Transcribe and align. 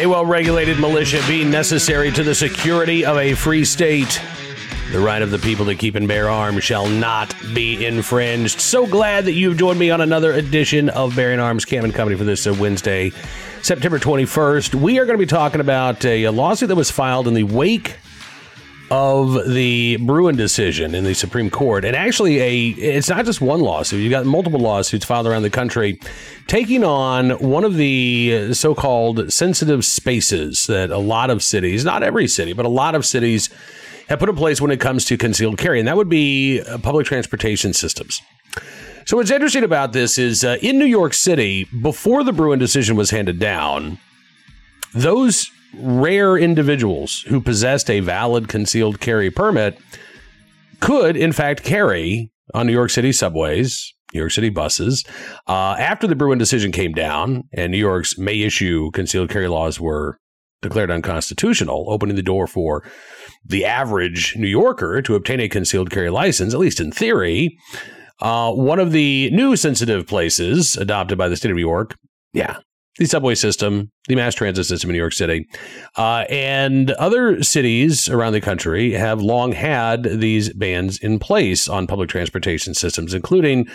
A 0.00 0.06
well 0.06 0.24
regulated 0.24 0.80
militia 0.80 1.20
being 1.28 1.50
necessary 1.50 2.10
to 2.12 2.22
the 2.22 2.34
security 2.34 3.04
of 3.04 3.18
a 3.18 3.34
free 3.34 3.66
state. 3.66 4.18
The 4.92 4.98
right 4.98 5.20
of 5.20 5.30
the 5.30 5.38
people 5.38 5.66
to 5.66 5.74
keep 5.74 5.94
and 5.94 6.08
bear 6.08 6.30
arms 6.30 6.64
shall 6.64 6.88
not 6.88 7.34
be 7.52 7.84
infringed. 7.84 8.62
So 8.62 8.86
glad 8.86 9.26
that 9.26 9.32
you've 9.32 9.58
joined 9.58 9.78
me 9.78 9.90
on 9.90 10.00
another 10.00 10.32
edition 10.32 10.88
of 10.88 11.14
Bearing 11.14 11.38
Arms 11.38 11.66
Cam 11.66 11.84
and 11.84 11.94
Company 11.94 12.16
for 12.16 12.24
this 12.24 12.46
uh, 12.46 12.54
Wednesday, 12.58 13.12
September 13.60 13.98
21st. 13.98 14.74
We 14.74 14.98
are 14.98 15.04
going 15.04 15.18
to 15.18 15.22
be 15.22 15.28
talking 15.28 15.60
about 15.60 16.02
a, 16.06 16.24
a 16.24 16.32
lawsuit 16.32 16.70
that 16.70 16.76
was 16.76 16.90
filed 16.90 17.28
in 17.28 17.34
the 17.34 17.44
wake 17.44 17.98
of 18.90 19.48
the 19.48 19.96
Bruen 19.98 20.36
decision 20.36 20.94
in 20.94 21.04
the 21.04 21.14
Supreme 21.14 21.48
Court. 21.48 21.84
And 21.84 21.94
actually, 21.94 22.40
a 22.40 22.68
it's 22.70 23.08
not 23.08 23.24
just 23.24 23.40
one 23.40 23.60
lawsuit. 23.60 24.00
You've 24.00 24.10
got 24.10 24.26
multiple 24.26 24.58
lawsuits 24.58 25.04
filed 25.04 25.26
around 25.26 25.42
the 25.42 25.50
country 25.50 26.00
taking 26.48 26.82
on 26.82 27.30
one 27.38 27.64
of 27.64 27.76
the 27.76 28.52
so 28.52 28.74
called 28.74 29.32
sensitive 29.32 29.84
spaces 29.84 30.66
that 30.66 30.90
a 30.90 30.98
lot 30.98 31.30
of 31.30 31.42
cities, 31.42 31.84
not 31.84 32.02
every 32.02 32.26
city, 32.26 32.52
but 32.52 32.66
a 32.66 32.70
lot 32.70 32.94
of 32.94 33.06
cities 33.06 33.48
have 34.08 34.18
put 34.18 34.28
in 34.28 34.34
place 34.34 34.60
when 34.60 34.72
it 34.72 34.80
comes 34.80 35.04
to 35.04 35.16
concealed 35.16 35.56
carry. 35.56 35.78
And 35.78 35.86
that 35.86 35.96
would 35.96 36.08
be 36.08 36.60
uh, 36.60 36.78
public 36.78 37.06
transportation 37.06 37.72
systems. 37.72 38.20
So, 39.06 39.16
what's 39.16 39.30
interesting 39.30 39.64
about 39.64 39.92
this 39.92 40.18
is 40.18 40.44
uh, 40.44 40.56
in 40.60 40.78
New 40.78 40.84
York 40.84 41.14
City, 41.14 41.64
before 41.80 42.24
the 42.24 42.32
Bruen 42.32 42.58
decision 42.58 42.96
was 42.96 43.10
handed 43.10 43.38
down, 43.38 43.98
those 44.92 45.50
rare 45.74 46.36
individuals 46.36 47.22
who 47.28 47.40
possessed 47.40 47.90
a 47.90 48.00
valid 48.00 48.48
concealed 48.48 49.00
carry 49.00 49.30
permit 49.30 49.78
could, 50.80 51.16
in 51.16 51.32
fact, 51.32 51.62
carry 51.62 52.30
on 52.54 52.66
New 52.66 52.72
York 52.72 52.90
City 52.90 53.12
subways, 53.12 53.92
New 54.12 54.20
York 54.20 54.32
City 54.32 54.48
buses. 54.48 55.04
Uh, 55.46 55.76
after 55.78 56.06
the 56.06 56.16
Bruen 56.16 56.38
decision 56.38 56.72
came 56.72 56.92
down 56.92 57.44
and 57.52 57.70
New 57.70 57.78
York's 57.78 58.18
may 58.18 58.40
issue 58.40 58.90
concealed 58.92 59.30
carry 59.30 59.48
laws 59.48 59.78
were 59.78 60.18
declared 60.62 60.90
unconstitutional, 60.90 61.86
opening 61.88 62.16
the 62.16 62.22
door 62.22 62.46
for 62.46 62.84
the 63.44 63.64
average 63.64 64.36
New 64.36 64.48
Yorker 64.48 65.00
to 65.02 65.14
obtain 65.14 65.40
a 65.40 65.48
concealed 65.48 65.90
carry 65.90 66.10
license, 66.10 66.52
at 66.52 66.60
least 66.60 66.80
in 66.80 66.92
theory. 66.92 67.56
Uh, 68.20 68.52
one 68.52 68.78
of 68.78 68.92
the 68.92 69.30
new 69.30 69.56
sensitive 69.56 70.06
places 70.06 70.76
adopted 70.76 71.16
by 71.16 71.28
the 71.28 71.36
state 71.36 71.50
of 71.50 71.56
New 71.56 71.62
York, 71.62 71.96
yeah, 72.34 72.58
the 72.98 73.06
subway 73.06 73.34
system, 73.34 73.90
the 74.08 74.16
mass 74.16 74.34
transit 74.34 74.66
system 74.66 74.90
in 74.90 74.94
New 74.94 75.00
York 75.00 75.12
City, 75.12 75.46
uh, 75.96 76.24
and 76.28 76.90
other 76.92 77.42
cities 77.42 78.08
around 78.08 78.32
the 78.32 78.40
country 78.40 78.92
have 78.92 79.22
long 79.22 79.52
had 79.52 80.02
these 80.04 80.52
bans 80.52 80.98
in 80.98 81.18
place 81.18 81.68
on 81.68 81.86
public 81.86 82.08
transportation 82.08 82.74
systems, 82.74 83.14
including 83.14 83.68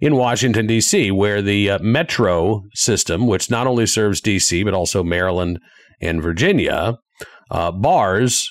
in 0.00 0.16
Washington, 0.16 0.66
D.C., 0.66 1.10
where 1.10 1.42
the 1.42 1.70
uh, 1.70 1.78
metro 1.80 2.62
system, 2.74 3.26
which 3.26 3.50
not 3.50 3.66
only 3.66 3.86
serves 3.86 4.20
D.C., 4.20 4.62
but 4.62 4.74
also 4.74 5.02
Maryland 5.02 5.58
and 6.00 6.22
Virginia, 6.22 6.98
uh, 7.50 7.70
bars 7.70 8.50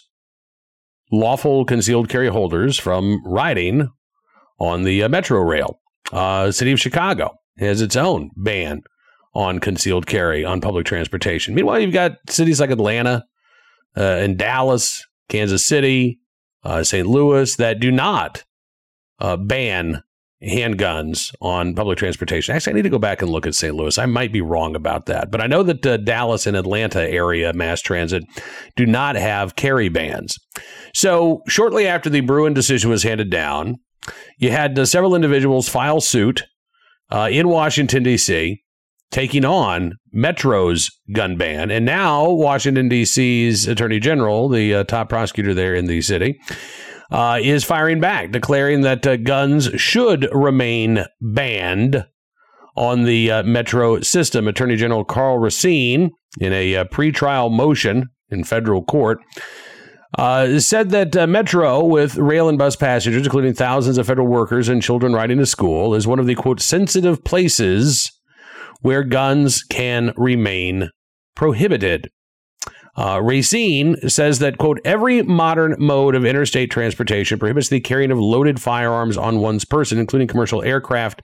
lawful 1.12 1.66
concealed 1.66 2.10
carry 2.10 2.28
holders 2.28 2.78
from 2.78 3.20
riding 3.26 3.88
on 4.60 4.84
the 4.84 5.04
uh, 5.04 5.10
metro 5.10 5.40
rail. 5.42 5.80
Uh, 6.12 6.52
city 6.52 6.72
of 6.72 6.80
Chicago 6.80 7.36
has 7.58 7.82
its 7.82 7.96
own 7.96 8.30
ban 8.36 8.82
on 9.34 9.60
concealed 9.60 10.08
carry 10.08 10.44
on 10.44 10.62
public 10.62 10.86
transportation. 10.86 11.54
Meanwhile, 11.54 11.80
you've 11.80 11.94
got 11.94 12.14
cities 12.30 12.60
like 12.60 12.72
Atlanta 12.72 13.26
uh, 13.96 14.02
and 14.02 14.38
Dallas, 14.38 15.06
Kansas 15.28 15.66
City, 15.66 16.20
uh, 16.64 16.84
St. 16.84 17.08
Louis 17.08 17.56
that 17.58 17.80
do 17.80 17.92
not 17.92 18.44
uh, 19.20 19.38
ban 19.38 20.04
handguns 20.44 21.34
on 21.42 21.76
public 21.76 21.98
transportation. 21.98 22.56
Actually, 22.56 22.74
I 22.74 22.76
need 22.78 22.84
to 22.84 22.90
go 22.90 23.00
back 23.00 23.22
and 23.22 23.30
look 23.30 23.46
at 23.46 23.56
St. 23.56 23.76
Louis. 23.76 23.98
I 23.98 24.06
might 24.06 24.32
be 24.32 24.42
wrong 24.42 24.76
about 24.76 25.06
that, 25.08 25.32
but 25.32 25.42
I 25.42 25.48
know 25.48 25.64
that 25.64 25.82
the 25.82 25.98
Dallas 25.98 26.48
and 26.48 26.56
Atlanta 26.56 27.02
area 27.02 27.52
mass 27.54 27.82
transit 27.82 28.24
do 28.78 28.86
not 28.86 29.16
have 29.16 29.58
carry 29.58 29.90
bans. 29.90 30.38
So, 30.94 31.42
shortly 31.48 31.88
after 31.88 32.10
the 32.10 32.22
Bruen 32.22 32.54
decision 32.54 32.90
was 32.90 33.04
handed 33.04 33.30
down, 33.30 33.76
you 34.38 34.52
had 34.52 34.80
uh, 34.80 34.86
several 34.86 35.14
individuals 35.14 35.68
file 35.68 36.00
suit 36.00 36.46
uh, 37.12 37.28
in 37.30 37.50
Washington, 37.50 38.04
D.C 38.04 38.64
taking 39.12 39.46
on 39.46 39.94
Metro's 40.12 40.90
gun 41.14 41.38
ban. 41.38 41.72
And 41.72 41.86
now, 41.86 42.30
Washington, 42.30 42.90
D.C.'s 42.90 43.68
Attorney 43.68 44.00
General, 44.00 44.50
the 44.50 44.76
uh, 44.76 44.84
top 44.84 45.10
prosecutor 45.10 45.54
there 45.54 45.76
in 45.76 45.86
the 45.86 46.02
city, 46.02 46.40
uh, 47.12 47.40
is 47.42 47.64
firing 47.64 48.00
back, 48.00 48.32
declaring 48.32 48.82
that 48.82 49.06
uh, 49.06 49.18
guns 49.18 49.70
should 49.76 50.28
remain 50.32 51.06
banned 51.22 52.06
on 52.76 53.04
the 53.04 53.32
uh, 53.32 53.44
Metro 53.44 54.00
system. 54.02 54.48
Attorney 54.48 54.76
General 54.76 55.04
Karl 55.04 55.38
Racine, 55.38 56.12
in 56.40 56.54
a 56.54 56.76
uh, 56.76 56.84
pretrial 56.86 57.52
motion 57.52 58.10
in 58.30 58.44
federal 58.44 58.84
court, 58.84 59.20
uh, 60.18 60.60
said 60.60 60.92
that 60.92 61.16
uh, 61.16 61.28
Metro, 61.28 61.84
with 61.84 62.16
rail 62.18 62.48
and 62.48 62.58
bus 62.58 62.76
passengers, 62.76 63.24
including 63.24 63.54
thousands 63.54 63.98
of 63.98 64.08
federal 64.08 64.28
workers 64.28 64.70
and 64.70 64.82
children 64.82 65.14
riding 65.14 65.38
to 65.40 65.46
school, 65.46 65.94
is 65.94 66.08
one 66.08 66.20
of 66.20 66.26
the 66.26 66.36
quote 66.36 66.60
sensitive 66.60 67.24
places 67.24 68.12
where 68.82 69.04
guns 69.04 69.64
can 69.64 70.14
remain 70.16 70.90
prohibited. 71.36 72.10
Uh, 72.96 73.22
Racine 73.22 73.96
says 74.10 74.40
that, 74.40 74.58
quote, 74.58 74.80
every 74.84 75.22
modern 75.24 75.76
mode 75.80 76.16
of 76.16 76.26
interstate 76.26 76.70
transportation 76.72 77.40
prohibits 77.40 77.70
the 77.70 77.80
carrying 77.80 78.12
of 78.12 78.20
loaded 78.20 78.62
firearms 78.62 79.16
on 79.16 79.40
one's 79.40 79.64
person, 79.64 80.00
including 80.00 80.28
commercial 80.28 80.64
aircraft 80.64 81.22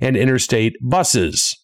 and 0.00 0.16
interstate 0.16 0.74
buses. 0.82 1.56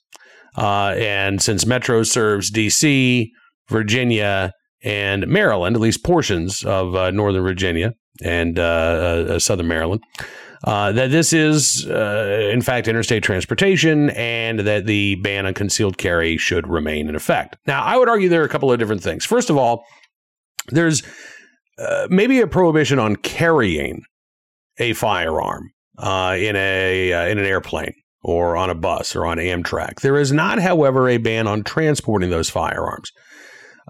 Uh, 0.57 0.95
and 0.99 1.43
since 1.43 1.67
Metro 1.67 2.03
serves 2.03 2.51
D.C., 2.51 3.33
Virginia, 3.69 4.53
and 4.83 5.27
Maryland, 5.27 5.77
at 5.77 5.83
least 5.83 6.05
portions 6.05 6.65
of 6.65 6.95
uh, 6.95 7.11
Northern 7.11 7.43
Virginia 7.43 7.95
and 8.23 8.59
uh, 8.59 8.63
uh, 8.63 9.39
Southern 9.39 9.69
Maryland, 9.69 10.03
uh, 10.65 10.93
that 10.93 11.11
this 11.11 11.33
is, 11.33 11.87
uh, 11.87 12.51
in 12.53 12.63
fact, 12.63 12.89
interstate 12.89 13.23
transportation 13.23 14.11
and 14.11 14.61
that 14.61 14.87
the 14.87 15.15
ban 15.17 15.47
on 15.47 15.55
concealed 15.55 15.99
carry 15.99 16.37
should 16.37 16.67
remain 16.67 17.09
in 17.09 17.15
effect. 17.15 17.57
Now, 17.67 17.83
I 17.83 17.97
would 17.97 18.09
argue 18.09 18.29
there 18.29 18.43
are 18.43 18.47
a 18.47 18.49
couple 18.49 18.73
of 18.73 18.79
different 18.79 19.03
things. 19.03 19.25
First 19.25 19.51
of 19.51 19.57
all, 19.57 19.85
there's 20.69 21.03
uh, 21.79 22.09
maybe 22.11 22.41
a 22.41 22.47
prohibition 22.47 22.99
on 22.99 23.17
carrying 23.17 24.03
a 24.79 24.93
firearm 24.95 25.71
uh, 25.99 26.37
in 26.39 26.57
a 26.57 27.13
uh, 27.13 27.27
in 27.27 27.39
an 27.39 27.45
airplane 27.45 27.95
or 28.23 28.57
on 28.57 28.69
a 28.69 28.75
bus 28.75 29.15
or 29.15 29.27
on 29.27 29.39
Amtrak. 29.39 30.01
There 30.01 30.17
is 30.17 30.33
not, 30.33 30.59
however, 30.59 31.09
a 31.09 31.19
ban 31.19 31.47
on 31.47 31.63
transporting 31.63 32.31
those 32.31 32.51
firearms. 32.51 33.13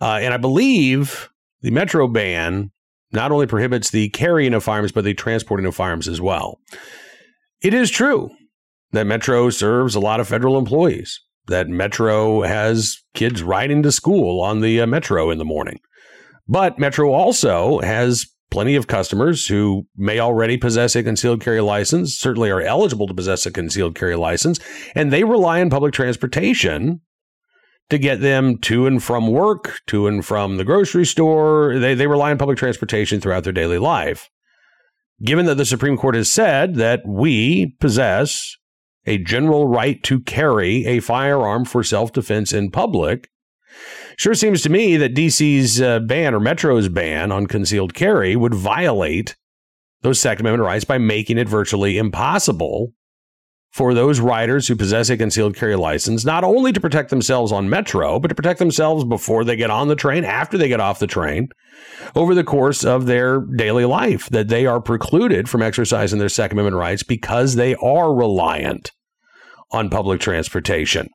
and 0.00 0.34
I 0.34 0.36
believe 0.36 1.30
the 1.62 1.70
Metro 1.70 2.06
ban 2.06 2.70
not 3.12 3.32
only 3.32 3.46
prohibits 3.46 3.90
the 3.90 4.08
carrying 4.10 4.54
of 4.54 4.64
firearms, 4.64 4.92
but 4.92 5.04
the 5.04 5.14
transporting 5.14 5.66
of 5.66 5.74
firearms 5.74 6.08
as 6.08 6.20
well. 6.20 6.60
It 7.60 7.74
is 7.74 7.90
true 7.90 8.30
that 8.92 9.06
Metro 9.06 9.50
serves 9.50 9.94
a 9.94 10.00
lot 10.00 10.20
of 10.20 10.28
federal 10.28 10.58
employees, 10.58 11.20
that 11.46 11.68
Metro 11.68 12.42
has 12.42 13.02
kids 13.14 13.42
riding 13.42 13.82
to 13.82 13.92
school 13.92 14.40
on 14.40 14.60
the 14.60 14.80
uh, 14.80 14.86
Metro 14.86 15.30
in 15.30 15.38
the 15.38 15.44
morning. 15.44 15.80
But 16.46 16.78
Metro 16.78 17.12
also 17.12 17.80
has 17.80 18.26
plenty 18.50 18.74
of 18.76 18.86
customers 18.86 19.46
who 19.46 19.86
may 19.96 20.18
already 20.18 20.56
possess 20.56 20.96
a 20.96 21.02
concealed 21.02 21.42
carry 21.42 21.60
license, 21.60 22.14
certainly 22.14 22.50
are 22.50 22.62
eligible 22.62 23.06
to 23.06 23.14
possess 23.14 23.44
a 23.44 23.50
concealed 23.50 23.94
carry 23.94 24.16
license, 24.16 24.58
and 24.94 25.12
they 25.12 25.24
rely 25.24 25.60
on 25.60 25.68
public 25.68 25.92
transportation 25.92 27.00
to 27.90 27.98
get 27.98 28.20
them 28.20 28.58
to 28.58 28.86
and 28.86 29.02
from 29.02 29.28
work, 29.28 29.80
to 29.86 30.06
and 30.06 30.24
from 30.24 30.56
the 30.56 30.64
grocery 30.64 31.06
store. 31.06 31.78
They, 31.78 31.94
they 31.94 32.06
rely 32.06 32.30
on 32.30 32.38
public 32.38 32.58
transportation 32.58 33.20
throughout 33.20 33.44
their 33.44 33.52
daily 33.52 33.78
life. 33.78 34.28
Given 35.22 35.46
that 35.46 35.56
the 35.56 35.64
Supreme 35.64 35.96
Court 35.96 36.14
has 36.14 36.30
said 36.30 36.76
that 36.76 37.06
we 37.06 37.74
possess 37.80 38.56
a 39.06 39.18
general 39.18 39.66
right 39.66 40.02
to 40.04 40.20
carry 40.20 40.86
a 40.86 41.00
firearm 41.00 41.64
for 41.64 41.82
self 41.82 42.12
defense 42.12 42.52
in 42.52 42.70
public, 42.70 43.30
sure 44.16 44.34
seems 44.34 44.62
to 44.62 44.68
me 44.68 44.96
that 44.96 45.14
DC's 45.14 45.80
uh, 45.80 46.00
ban 46.00 46.34
or 46.34 46.40
Metro's 46.40 46.88
ban 46.88 47.32
on 47.32 47.46
concealed 47.46 47.94
carry 47.94 48.36
would 48.36 48.54
violate 48.54 49.34
those 50.02 50.20
Second 50.20 50.46
Amendment 50.46 50.66
rights 50.66 50.84
by 50.84 50.98
making 50.98 51.38
it 51.38 51.48
virtually 51.48 51.98
impossible 51.98 52.92
for 53.78 53.94
those 53.94 54.18
riders 54.18 54.66
who 54.66 54.74
possess 54.74 55.08
a 55.08 55.16
concealed 55.16 55.54
carry 55.54 55.76
license, 55.76 56.24
not 56.24 56.42
only 56.42 56.72
to 56.72 56.80
protect 56.80 57.10
themselves 57.10 57.52
on 57.52 57.70
Metro, 57.70 58.18
but 58.18 58.26
to 58.26 58.34
protect 58.34 58.58
themselves 58.58 59.04
before 59.04 59.44
they 59.44 59.54
get 59.54 59.70
on 59.70 59.86
the 59.86 59.94
train, 59.94 60.24
after 60.24 60.58
they 60.58 60.66
get 60.66 60.80
off 60.80 60.98
the 60.98 61.06
train, 61.06 61.48
over 62.16 62.34
the 62.34 62.42
course 62.42 62.84
of 62.84 63.06
their 63.06 63.38
daily 63.38 63.84
life, 63.84 64.28
that 64.30 64.48
they 64.48 64.66
are 64.66 64.80
precluded 64.80 65.48
from 65.48 65.62
exercising 65.62 66.18
their 66.18 66.28
Second 66.28 66.58
Amendment 66.58 66.80
rights 66.80 67.04
because 67.04 67.54
they 67.54 67.76
are 67.76 68.12
reliant 68.12 68.90
on 69.70 69.90
public 69.90 70.20
transportation. 70.20 71.08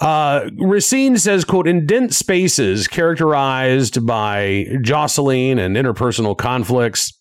Uh, 0.00 0.48
Racine 0.58 1.16
says, 1.16 1.44
quote, 1.44 1.66
in 1.66 1.84
dense 1.84 2.16
spaces 2.16 2.86
characterized 2.86 4.06
by 4.06 4.66
jostling 4.80 5.58
and 5.58 5.74
interpersonal 5.74 6.38
conflicts, 6.38 7.12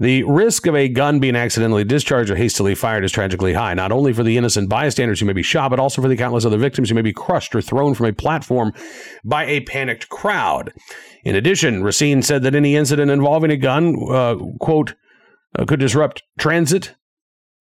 the 0.00 0.22
risk 0.24 0.66
of 0.66 0.74
a 0.74 0.88
gun 0.88 1.18
being 1.18 1.34
accidentally 1.34 1.82
discharged 1.82 2.30
or 2.30 2.36
hastily 2.36 2.74
fired 2.74 3.04
is 3.04 3.12
tragically 3.12 3.54
high, 3.54 3.72
not 3.72 3.90
only 3.90 4.12
for 4.12 4.22
the 4.22 4.36
innocent 4.36 4.68
bystanders 4.68 5.18
who 5.18 5.26
may 5.26 5.32
be 5.32 5.42
shot, 5.42 5.70
but 5.70 5.80
also 5.80 6.02
for 6.02 6.08
the 6.08 6.16
countless 6.16 6.44
other 6.44 6.58
victims 6.58 6.90
who 6.90 6.94
may 6.94 7.02
be 7.02 7.12
crushed 7.12 7.54
or 7.54 7.62
thrown 7.62 7.94
from 7.94 8.06
a 8.06 8.12
platform 8.12 8.72
by 9.24 9.46
a 9.46 9.60
panicked 9.60 10.10
crowd. 10.10 10.72
In 11.24 11.34
addition, 11.34 11.82
Racine 11.82 12.20
said 12.20 12.42
that 12.42 12.54
any 12.54 12.76
incident 12.76 13.10
involving 13.10 13.50
a 13.50 13.56
gun, 13.56 13.96
uh, 14.10 14.36
quote, 14.60 14.94
uh, 15.58 15.64
could 15.64 15.80
disrupt 15.80 16.22
transit 16.38 16.94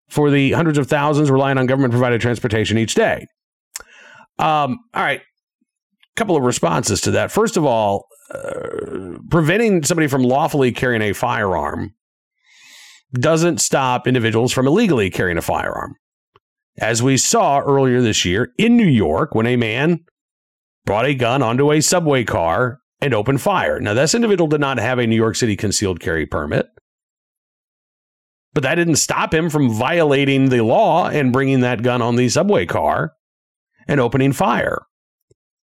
for 0.09 0.29
the 0.29 0.51
hundreds 0.51 0.77
of 0.77 0.87
thousands 0.87 1.31
relying 1.31 1.57
on 1.57 1.65
government 1.65 1.91
provided 1.91 2.19
transportation 2.19 2.77
each 2.77 2.93
day. 2.93 3.25
Um, 4.37 4.79
all 4.93 5.03
right. 5.03 5.21
Couple 6.15 6.37
of 6.37 6.43
responses 6.43 7.01
to 7.01 7.11
that. 7.11 7.31
First 7.31 7.57
of 7.57 7.65
all, 7.65 8.07
uh, 8.33 9.17
preventing 9.29 9.83
somebody 9.83 10.07
from 10.07 10.23
lawfully 10.23 10.71
carrying 10.71 11.01
a 11.01 11.13
firearm 11.13 11.93
doesn't 13.13 13.59
stop 13.59 14.07
individuals 14.07 14.51
from 14.51 14.67
illegally 14.67 15.09
carrying 15.09 15.37
a 15.37 15.41
firearm. 15.41 15.95
As 16.77 17.01
we 17.03 17.17
saw 17.17 17.59
earlier 17.59 18.01
this 18.01 18.25
year 18.25 18.51
in 18.57 18.75
New 18.75 18.87
York, 18.87 19.35
when 19.35 19.45
a 19.45 19.55
man 19.55 20.03
brought 20.85 21.05
a 21.05 21.15
gun 21.15 21.41
onto 21.41 21.71
a 21.71 21.81
subway 21.81 22.23
car 22.23 22.79
and 23.01 23.13
opened 23.13 23.41
fire. 23.41 23.79
Now, 23.79 23.93
this 23.93 24.15
individual 24.15 24.47
did 24.47 24.61
not 24.61 24.77
have 24.77 24.99
a 24.99 25.07
New 25.07 25.15
York 25.15 25.35
City 25.35 25.55
concealed 25.55 25.99
carry 25.99 26.25
permit, 26.25 26.67
but 28.53 28.63
that 28.63 28.75
didn't 28.75 28.95
stop 28.97 29.33
him 29.33 29.49
from 29.49 29.69
violating 29.69 30.49
the 30.49 30.63
law 30.63 31.07
and 31.07 31.33
bringing 31.33 31.61
that 31.61 31.83
gun 31.83 32.01
on 32.01 32.15
the 32.15 32.29
subway 32.29 32.65
car 32.65 33.13
and 33.87 33.99
opening 33.99 34.33
fire. 34.33 34.85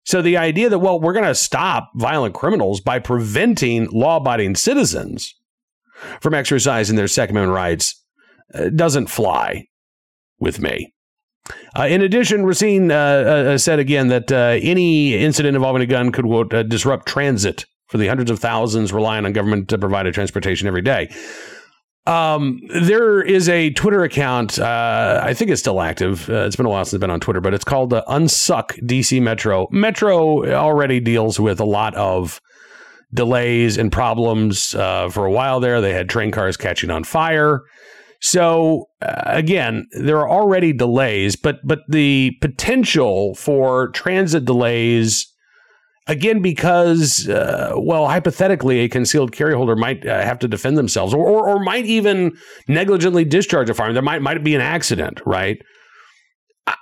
So 0.04 0.22
the 0.22 0.36
idea 0.36 0.68
that, 0.68 0.78
well, 0.78 1.00
we're 1.00 1.12
going 1.12 1.24
to 1.24 1.34
stop 1.34 1.90
violent 1.96 2.34
criminals 2.34 2.80
by 2.80 3.00
preventing 3.00 3.88
law 3.90 4.18
abiding 4.18 4.54
citizens 4.54 5.34
from 6.20 6.34
exercising 6.34 6.96
their 6.96 7.08
Second 7.08 7.36
Amendment 7.36 7.56
rights 7.56 8.04
uh, 8.54 8.68
doesn't 8.68 9.08
fly 9.08 9.66
with 10.38 10.60
me. 10.60 10.92
Uh, 11.76 11.86
in 11.86 12.02
addition, 12.02 12.44
Racine 12.44 12.90
uh, 12.90 12.94
uh, 12.94 13.58
said 13.58 13.78
again 13.78 14.08
that 14.08 14.30
uh, 14.30 14.58
any 14.60 15.14
incident 15.14 15.56
involving 15.56 15.82
a 15.82 15.86
gun 15.86 16.12
could 16.12 16.24
quote, 16.24 16.52
uh, 16.52 16.62
disrupt 16.62 17.06
transit 17.06 17.66
for 17.88 17.98
the 17.98 18.08
hundreds 18.08 18.30
of 18.30 18.38
thousands 18.38 18.92
relying 18.92 19.24
on 19.24 19.32
government 19.32 19.68
to 19.68 19.78
provide 19.78 20.12
transportation 20.12 20.66
every 20.66 20.82
day. 20.82 21.08
Um, 22.06 22.60
there 22.68 23.20
is 23.20 23.48
a 23.48 23.70
Twitter 23.70 24.04
account. 24.04 24.58
Uh, 24.58 25.20
I 25.22 25.34
think 25.34 25.50
it's 25.50 25.60
still 25.60 25.80
active. 25.80 26.30
Uh, 26.30 26.44
it's 26.44 26.56
been 26.56 26.66
a 26.66 26.68
while 26.68 26.84
since 26.84 26.94
I've 26.94 27.00
been 27.00 27.10
on 27.10 27.20
Twitter, 27.20 27.40
but 27.40 27.52
it's 27.52 27.64
called 27.64 27.92
uh, 27.92 28.04
Unsuck 28.08 28.78
DC 28.86 29.20
Metro. 29.20 29.66
Metro 29.72 30.46
already 30.52 31.00
deals 31.00 31.40
with 31.40 31.58
a 31.58 31.64
lot 31.64 31.94
of 31.96 32.40
delays 33.12 33.76
and 33.76 33.90
problems. 33.90 34.74
Uh, 34.74 35.08
for 35.08 35.24
a 35.24 35.32
while 35.32 35.58
there, 35.58 35.80
they 35.80 35.92
had 35.92 36.08
train 36.08 36.30
cars 36.30 36.56
catching 36.56 36.90
on 36.90 37.02
fire. 37.02 37.62
So 38.20 38.88
uh, 39.02 39.22
again, 39.26 39.86
there 39.92 40.18
are 40.18 40.30
already 40.30 40.72
delays, 40.72 41.36
but 41.36 41.56
but 41.64 41.80
the 41.88 42.32
potential 42.40 43.34
for 43.34 43.88
transit 43.88 44.44
delays 44.44 45.32
Again, 46.08 46.40
because, 46.40 47.28
uh, 47.28 47.72
well, 47.76 48.06
hypothetically, 48.06 48.80
a 48.80 48.88
concealed 48.88 49.32
carry 49.32 49.54
holder 49.54 49.74
might 49.74 50.06
uh, 50.06 50.22
have 50.22 50.38
to 50.38 50.48
defend 50.48 50.78
themselves 50.78 51.12
or, 51.12 51.26
or, 51.26 51.48
or, 51.48 51.58
might 51.58 51.84
even 51.84 52.36
negligently 52.68 53.24
discharge 53.24 53.68
a 53.68 53.74
firearm. 53.74 53.94
There 53.94 54.02
might, 54.04 54.22
might 54.22 54.44
be 54.44 54.54
an 54.54 54.60
accident, 54.60 55.20
right? 55.26 55.58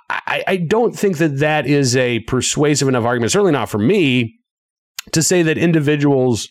I, 0.09 0.43
I 0.47 0.57
don't 0.57 0.95
think 0.95 1.17
that 1.17 1.39
that 1.39 1.65
is 1.65 1.95
a 1.95 2.19
persuasive 2.21 2.87
enough 2.87 3.03
argument, 3.03 3.31
certainly 3.31 3.51
not 3.51 3.69
for 3.69 3.79
me, 3.79 4.39
to 5.11 5.23
say 5.23 5.41
that 5.41 5.57
individuals, 5.57 6.47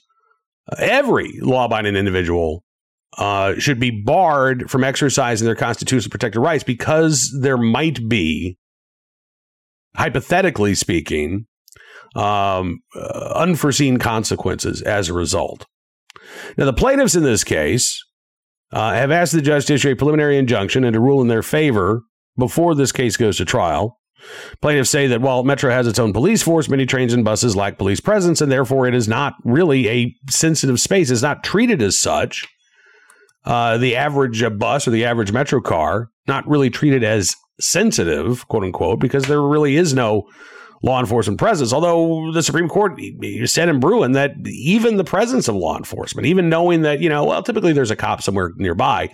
every 0.78 1.30
law 1.40 1.66
abiding 1.66 1.94
individual, 1.94 2.64
uh, 3.18 3.54
should 3.58 3.78
be 3.78 3.90
barred 3.90 4.68
from 4.68 4.82
exercising 4.82 5.46
their 5.46 5.54
constitutionally 5.54 6.10
protected 6.10 6.42
rights 6.42 6.64
because 6.64 7.36
there 7.40 7.56
might 7.56 8.08
be, 8.08 8.58
hypothetically 9.94 10.74
speaking, 10.74 11.46
um, 12.14 12.80
uh, 12.94 13.32
unforeseen 13.34 13.98
consequences 13.98 14.82
as 14.82 15.08
a 15.08 15.14
result. 15.14 15.66
Now, 16.56 16.64
the 16.64 16.72
plaintiffs 16.72 17.14
in 17.14 17.22
this 17.22 17.44
case 17.44 18.02
uh, 18.72 18.92
have 18.92 19.10
asked 19.10 19.32
the 19.32 19.42
judge 19.42 19.66
to 19.66 19.74
issue 19.74 19.90
a 19.90 19.96
preliminary 19.96 20.38
injunction 20.38 20.84
and 20.84 20.94
to 20.94 21.00
rule 21.00 21.20
in 21.20 21.28
their 21.28 21.42
favor 21.42 22.02
before 22.36 22.74
this 22.74 22.92
case 22.92 23.16
goes 23.16 23.36
to 23.38 23.44
trial. 23.44 23.98
Plaintiffs 24.62 24.90
say 24.90 25.06
that 25.06 25.20
while 25.20 25.44
Metro 25.44 25.70
has 25.70 25.86
its 25.86 25.98
own 25.98 26.12
police 26.12 26.42
force, 26.42 26.68
many 26.68 26.86
trains 26.86 27.12
and 27.12 27.24
buses 27.24 27.54
lack 27.54 27.76
police 27.76 28.00
presence, 28.00 28.40
and 28.40 28.50
therefore 28.50 28.86
it 28.86 28.94
is 28.94 29.06
not 29.06 29.34
really 29.44 29.88
a 29.88 30.14
sensitive 30.30 30.80
space. 30.80 31.10
It's 31.10 31.22
not 31.22 31.44
treated 31.44 31.82
as 31.82 31.98
such. 31.98 32.46
Uh, 33.44 33.76
the 33.76 33.94
average 33.94 34.42
uh, 34.42 34.48
bus 34.48 34.88
or 34.88 34.90
the 34.90 35.04
average 35.04 35.30
Metro 35.30 35.60
car, 35.60 36.08
not 36.26 36.48
really 36.48 36.70
treated 36.70 37.04
as 37.04 37.36
sensitive, 37.60 38.48
quote 38.48 38.64
unquote, 38.64 39.00
because 39.00 39.24
there 39.24 39.42
really 39.42 39.76
is 39.76 39.92
no 39.92 40.24
law 40.84 41.00
enforcement 41.00 41.38
presence. 41.38 41.72
Although 41.72 42.30
the 42.32 42.42
Supreme 42.42 42.68
Court 42.68 43.00
said 43.46 43.70
in 43.70 43.80
Bruen 43.80 44.12
that 44.12 44.32
even 44.46 44.98
the 44.98 45.04
presence 45.04 45.48
of 45.48 45.54
law 45.54 45.78
enforcement, 45.78 46.26
even 46.26 46.50
knowing 46.50 46.82
that, 46.82 47.00
you 47.00 47.08
know, 47.08 47.24
well, 47.24 47.42
typically 47.42 47.72
there's 47.72 47.90
a 47.90 47.96
cop 47.96 48.22
somewhere 48.22 48.52
nearby, 48.56 49.10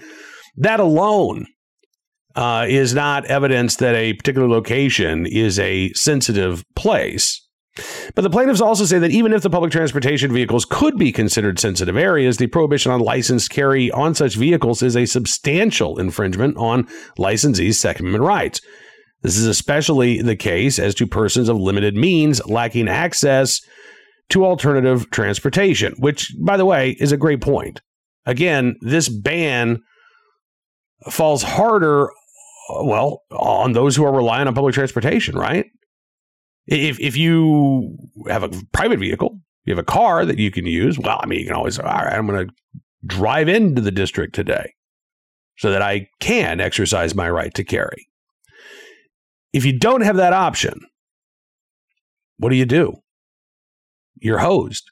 that 0.57 0.81
alone 0.81 1.47
uh, 2.35 2.67
is 2.69 2.93
not 2.93 3.25
evidence 3.27 3.77
that 3.77 3.95
a 3.95 4.15
particular 4.15 4.49
location 4.49 5.27
is 5.27 5.61
a 5.61 5.93
sensitive 5.93 6.65
place. 6.75 7.41
But 8.17 8.23
the 8.23 8.31
plaintiffs 8.31 8.61
also 8.61 8.85
say 8.85 8.99
that 8.99 9.13
even 9.13 9.33
if 9.33 9.43
the 9.43 9.49
public 9.49 9.71
transportation 9.71 10.33
vehicles 10.33 10.65
could 10.65 10.99
be 10.99 11.13
considered 11.13 11.61
sensitive 11.61 11.97
areas, 11.97 12.37
the 12.37 12.49
prohibition 12.49 12.91
on 12.91 13.01
licensed 13.01 13.51
carry 13.51 13.93
on 13.93 14.17
such 14.17 14.35
vehicles 14.35 14.83
is 14.83 14.97
a 14.97 15.07
substantial 15.07 16.01
infringement 16.01 16.57
on 16.57 16.89
licensees' 17.17 17.75
Second 17.75 18.07
Amendment 18.07 18.25
rights. 18.25 18.61
This 19.23 19.37
is 19.37 19.47
especially 19.47 20.23
the 20.23 20.37
case 20.37 20.79
as 20.79 20.95
to 20.97 21.07
persons 21.07 21.49
of 21.49 21.59
limited 21.59 21.95
means 21.95 22.45
lacking 22.47 22.89
access 22.89 23.61
to 24.31 24.45
alternative 24.45 25.11
transportation, 25.11 25.95
which, 25.99 26.35
by 26.41 26.57
the 26.57 26.65
way, 26.65 26.97
is 27.01 27.13
a 27.13 27.17
great 27.17 27.41
point. 27.41 27.81
Again, 28.27 28.77
this 28.81 29.09
ban 29.09 29.83
falls 31.11 31.43
harder, 31.43 32.11
well, 32.71 33.23
on 33.31 33.73
those 33.73 33.97
who 33.97 34.05
are 34.05 34.15
relying 34.15 34.47
on 34.47 34.55
public 34.55 34.75
transportation, 34.75 35.37
right? 35.37 35.67
If, 36.67 37.01
if 37.01 37.17
you 37.17 37.97
have 38.29 38.43
a 38.43 38.51
private 38.73 39.01
vehicle, 39.01 39.41
you 39.65 39.73
have 39.75 39.83
a 39.83 39.85
car 39.85 40.25
that 40.25 40.39
you 40.39 40.51
can 40.51 40.67
use, 40.67 40.99
well, 40.99 41.19
I 41.23 41.27
mean, 41.27 41.41
you 41.41 41.47
can 41.47 41.57
always, 41.57 41.79
all 41.79 41.85
right, 41.85 42.15
I'm 42.15 42.27
going 42.27 42.47
to 42.47 42.55
drive 43.05 43.49
into 43.49 43.81
the 43.81 43.91
district 43.91 44.35
today 44.35 44.75
so 45.59 45.71
that 45.71 45.83
I 45.83 46.09
can 46.21 46.61
exercise 46.61 47.15
my 47.15 47.29
right 47.29 47.53
to 47.55 47.65
carry. 47.65 48.10
If 49.53 49.65
you 49.65 49.79
don't 49.79 50.03
have 50.03 50.17
that 50.17 50.33
option, 50.33 50.81
what 52.39 52.51
do 52.51 52.57
you 52.57 52.67
do? 52.67 52.97
You're 54.21 54.39
hosed. 54.39 54.91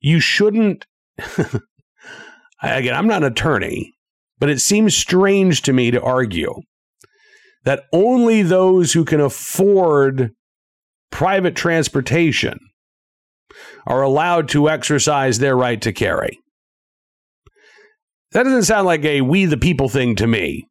You 0.00 0.20
shouldn't. 0.20 0.86
Again, 2.62 2.94
I'm 2.94 3.06
not 3.06 3.22
an 3.22 3.32
attorney, 3.32 3.92
but 4.38 4.50
it 4.50 4.60
seems 4.60 4.96
strange 4.96 5.62
to 5.62 5.72
me 5.72 5.90
to 5.90 6.02
argue 6.02 6.54
that 7.64 7.84
only 7.92 8.42
those 8.42 8.92
who 8.92 9.04
can 9.04 9.20
afford 9.20 10.30
private 11.10 11.56
transportation 11.56 12.58
are 13.86 14.02
allowed 14.02 14.48
to 14.50 14.68
exercise 14.68 15.38
their 15.38 15.56
right 15.56 15.80
to 15.82 15.92
carry. 15.92 16.38
That 18.32 18.42
doesn't 18.42 18.64
sound 18.64 18.86
like 18.86 19.04
a 19.04 19.20
we 19.20 19.44
the 19.46 19.56
people 19.56 19.88
thing 19.88 20.16
to 20.16 20.26
me. 20.26 20.66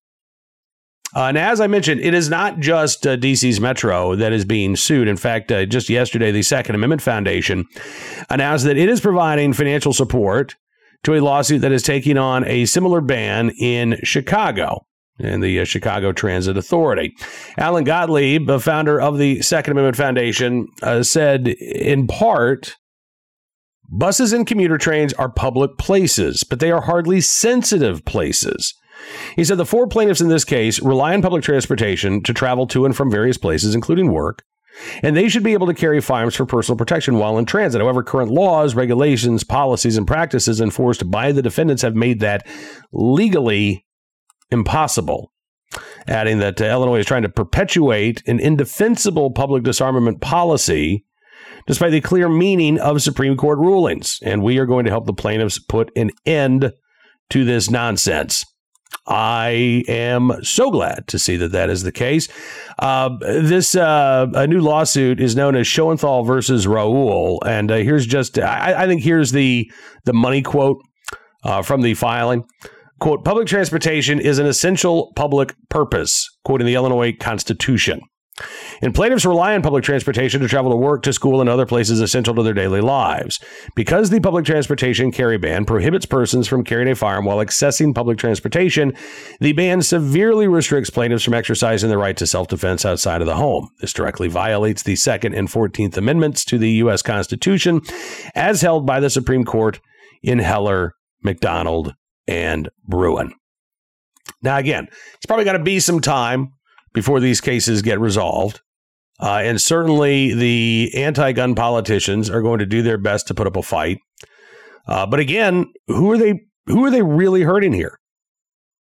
Uh, 1.15 1.25
and 1.25 1.37
as 1.37 1.61
I 1.61 1.67
mentioned, 1.67 2.01
it 2.01 2.13
is 2.13 2.29
not 2.29 2.59
just 2.59 3.05
uh, 3.05 3.15
DC's 3.17 3.59
Metro 3.59 4.15
that 4.15 4.33
is 4.33 4.45
being 4.45 4.75
sued. 4.75 5.07
In 5.07 5.17
fact, 5.17 5.51
uh, 5.51 5.65
just 5.65 5.89
yesterday, 5.89 6.31
the 6.31 6.41
Second 6.41 6.75
Amendment 6.75 7.01
Foundation 7.01 7.65
announced 8.29 8.65
that 8.65 8.77
it 8.77 8.89
is 8.89 8.99
providing 8.99 9.53
financial 9.53 9.93
support 9.93 10.55
to 11.03 11.13
a 11.13 11.21
lawsuit 11.21 11.61
that 11.61 11.71
is 11.71 11.83
taking 11.83 12.17
on 12.17 12.45
a 12.47 12.65
similar 12.65 13.01
ban 13.01 13.51
in 13.59 13.99
Chicago 14.03 14.85
and 15.19 15.43
the 15.43 15.59
uh, 15.59 15.65
Chicago 15.65 16.11
Transit 16.11 16.57
Authority. 16.57 17.13
Alan 17.57 17.83
Gottlieb, 17.83 18.47
the 18.47 18.59
founder 18.59 18.99
of 18.99 19.17
the 19.17 19.41
Second 19.41 19.73
Amendment 19.73 19.97
Foundation, 19.97 20.67
uh, 20.81 21.03
said 21.03 21.47
in 21.47 22.07
part, 22.07 22.77
buses 23.89 24.33
and 24.33 24.47
commuter 24.47 24.77
trains 24.77 25.13
are 25.13 25.29
public 25.29 25.77
places, 25.77 26.43
but 26.43 26.59
they 26.59 26.71
are 26.71 26.81
hardly 26.81 27.21
sensitive 27.21 28.03
places. 28.05 28.73
He 29.35 29.43
said 29.43 29.57
the 29.57 29.65
four 29.65 29.87
plaintiffs 29.87 30.21
in 30.21 30.29
this 30.29 30.45
case 30.45 30.81
rely 30.81 31.13
on 31.13 31.21
public 31.21 31.43
transportation 31.43 32.21
to 32.23 32.33
travel 32.33 32.67
to 32.67 32.85
and 32.85 32.95
from 32.95 33.11
various 33.11 33.37
places, 33.37 33.75
including 33.75 34.11
work, 34.11 34.43
and 35.01 35.15
they 35.15 35.29
should 35.29 35.43
be 35.43 35.53
able 35.53 35.67
to 35.67 35.73
carry 35.73 36.01
firearms 36.01 36.35
for 36.35 36.45
personal 36.45 36.77
protection 36.77 37.17
while 37.17 37.37
in 37.37 37.45
transit. 37.45 37.81
However, 37.81 38.03
current 38.03 38.31
laws, 38.31 38.75
regulations, 38.75 39.43
policies, 39.43 39.97
and 39.97 40.07
practices 40.07 40.59
enforced 40.59 41.11
by 41.11 41.31
the 41.31 41.41
defendants 41.41 41.83
have 41.83 41.95
made 41.95 42.19
that 42.21 42.45
legally 42.91 43.85
impossible. 44.49 45.31
adding 46.07 46.39
that 46.39 46.61
uh, 46.61 46.65
Illinois 46.65 46.99
is 46.99 47.05
trying 47.05 47.23
to 47.23 47.29
perpetuate 47.29 48.21
an 48.27 48.39
indefensible 48.39 49.31
public 49.31 49.63
disarmament 49.63 50.21
policy 50.21 51.05
despite 51.65 51.91
the 51.91 52.01
clear 52.01 52.27
meaning 52.27 52.79
of 52.79 53.01
Supreme 53.01 53.37
Court 53.37 53.57
rulings. 53.57 54.19
And 54.21 54.43
we 54.43 54.57
are 54.57 54.65
going 54.65 54.85
to 54.85 54.91
help 54.91 55.05
the 55.05 55.13
plaintiffs 55.13 55.59
put 55.59 55.91
an 55.95 56.11
end 56.25 56.73
to 57.29 57.45
this 57.45 57.69
nonsense. 57.69 58.45
I 59.05 59.83
am 59.87 60.43
so 60.43 60.71
glad 60.71 61.07
to 61.07 61.19
see 61.19 61.35
that 61.37 61.51
that 61.51 61.69
is 61.69 61.83
the 61.83 61.91
case. 61.91 62.29
Uh, 62.79 63.09
this 63.19 63.75
uh, 63.75 64.27
a 64.33 64.47
new 64.47 64.61
lawsuit 64.61 65.19
is 65.19 65.35
known 65.35 65.55
as 65.55 65.67
Schoenthal 65.67 66.25
versus 66.25 66.65
Raoul, 66.67 67.41
and 67.45 67.71
uh, 67.71 67.77
here's 67.77 68.05
just 68.05 68.39
I, 68.39 68.83
I, 68.83 68.87
think 68.87 69.03
here's 69.03 69.31
the 69.31 69.69
the 70.05 70.13
money 70.13 70.41
quote 70.41 70.81
uh, 71.43 71.61
from 71.61 71.81
the 71.81 71.93
filing. 71.95 72.45
Quote: 72.99 73.25
Public 73.25 73.47
transportation 73.47 74.19
is 74.19 74.39
an 74.39 74.45
essential 74.45 75.11
public 75.15 75.53
purpose, 75.69 76.29
quoting 76.45 76.65
the 76.65 76.75
Illinois 76.75 77.13
Constitution. 77.19 78.01
And 78.81 78.95
plaintiffs 78.95 79.25
rely 79.25 79.53
on 79.53 79.61
public 79.61 79.83
transportation 79.83 80.41
to 80.41 80.47
travel 80.47 80.71
to 80.71 80.77
work, 80.77 81.03
to 81.03 81.13
school, 81.13 81.39
and 81.39 81.49
other 81.49 81.67
places 81.67 82.01
essential 82.01 82.33
to 82.35 82.43
their 82.43 82.53
daily 82.53 82.81
lives. 82.81 83.39
Because 83.75 84.09
the 84.09 84.19
public 84.19 84.45
transportation 84.45 85.11
carry 85.11 85.37
ban 85.37 85.65
prohibits 85.65 86.05
persons 86.05 86.47
from 86.47 86.63
carrying 86.63 86.89
a 86.89 86.95
firearm 86.95 87.25
while 87.25 87.37
accessing 87.37 87.93
public 87.93 88.17
transportation, 88.17 88.93
the 89.39 89.53
ban 89.53 89.81
severely 89.83 90.47
restricts 90.47 90.89
plaintiffs 90.89 91.23
from 91.23 91.35
exercising 91.35 91.89
their 91.89 91.99
right 91.99 92.17
to 92.17 92.25
self 92.25 92.47
defense 92.47 92.85
outside 92.85 93.21
of 93.21 93.27
the 93.27 93.35
home. 93.35 93.69
This 93.79 93.93
directly 93.93 94.27
violates 94.27 94.83
the 94.83 94.95
Second 94.95 95.35
and 95.35 95.49
Fourteenth 95.49 95.95
Amendments 95.95 96.43
to 96.45 96.57
the 96.57 96.71
U.S. 96.71 97.03
Constitution, 97.03 97.81
as 98.33 98.61
held 98.61 98.85
by 98.85 98.99
the 98.99 99.09
Supreme 99.11 99.45
Court 99.45 99.79
in 100.23 100.39
Heller, 100.39 100.95
McDonald, 101.21 101.93
and 102.27 102.69
Bruen. 102.83 103.33
Now, 104.41 104.57
again, 104.57 104.87
it's 105.15 105.25
probably 105.25 105.45
got 105.45 105.53
to 105.53 105.59
be 105.59 105.79
some 105.79 106.01
time 106.01 106.53
before 106.93 107.19
these 107.19 107.41
cases 107.41 107.81
get 107.81 107.99
resolved. 107.99 108.61
Uh, 109.19 109.41
and 109.43 109.61
certainly 109.61 110.33
the 110.33 110.91
anti 110.95 111.31
gun 111.31 111.55
politicians 111.55 112.29
are 112.29 112.41
going 112.41 112.59
to 112.59 112.65
do 112.65 112.81
their 112.81 112.97
best 112.97 113.27
to 113.27 113.33
put 113.33 113.47
up 113.47 113.55
a 113.55 113.61
fight. 113.61 113.99
Uh, 114.87 115.05
but 115.05 115.19
again, 115.19 115.71
who 115.87 116.11
are 116.11 116.17
they? 116.17 116.41
Who 116.65 116.83
are 116.85 116.91
they 116.91 117.01
really 117.01 117.43
hurting 117.43 117.73
here? 117.73 117.99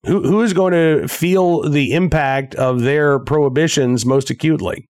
Who, 0.05 0.23
who 0.23 0.43
is 0.43 0.53
going 0.53 0.73
to 0.73 1.09
feel 1.09 1.69
the 1.69 1.93
impact 1.93 2.55
of 2.55 2.81
their 2.81 3.19
prohibitions 3.19 4.07
most 4.07 4.31
acutely? 4.31 4.89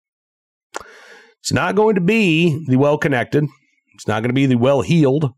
It's 1.40 1.52
not 1.52 1.74
going 1.74 1.94
to 1.94 2.00
be 2.00 2.64
the 2.66 2.76
well 2.76 2.98
connected. 2.98 3.44
It's 3.94 4.08
not 4.08 4.20
going 4.20 4.30
to 4.30 4.34
be 4.34 4.46
the 4.46 4.56
well 4.56 4.80
heeled, 4.80 5.30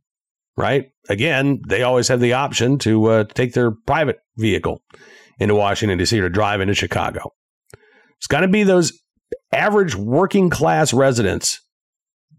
right? 0.56 0.86
Again, 1.08 1.62
they 1.68 1.82
always 1.82 2.08
have 2.08 2.20
the 2.20 2.32
option 2.32 2.78
to 2.78 3.04
uh, 3.06 3.24
take 3.24 3.54
their 3.54 3.70
private 3.70 4.18
vehicle 4.36 4.82
into 5.38 5.54
Washington, 5.54 5.98
D.C. 5.98 6.18
or 6.20 6.28
drive 6.28 6.60
into 6.60 6.74
Chicago. 6.74 7.32
It's 8.18 8.26
going 8.26 8.42
to 8.42 8.48
be 8.48 8.62
those 8.62 8.92
average 9.52 9.94
working 9.94 10.50
class 10.50 10.92
residents 10.92 11.60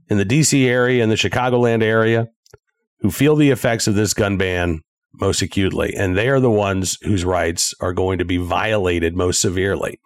in 0.09 0.17
the 0.17 0.25
DC 0.25 0.65
area 0.65 1.03
and 1.03 1.11
the 1.11 1.15
Chicagoland 1.15 1.83
area 1.83 2.27
who 2.99 3.11
feel 3.11 3.35
the 3.35 3.51
effects 3.51 3.87
of 3.87 3.95
this 3.95 4.13
gun 4.13 4.37
ban 4.37 4.81
most 5.13 5.41
acutely. 5.41 5.93
And 5.95 6.17
they 6.17 6.29
are 6.29 6.39
the 6.39 6.49
ones 6.49 6.97
whose 7.01 7.25
rights 7.25 7.73
are 7.79 7.93
going 7.93 8.19
to 8.19 8.25
be 8.25 8.37
violated 8.37 9.15
most 9.15 9.41
severely. 9.41 9.99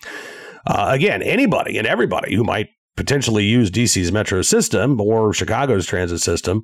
Uh, 0.65 0.89
again, 0.91 1.21
anybody 1.21 1.77
and 1.77 1.87
everybody 1.87 2.35
who 2.35 2.43
might 2.43 2.69
potentially 2.95 3.45
use 3.45 3.71
DC's 3.71 4.11
metro 4.11 4.41
system 4.41 4.99
or 4.99 5.33
Chicago's 5.33 5.85
transit 5.85 6.21
system 6.21 6.63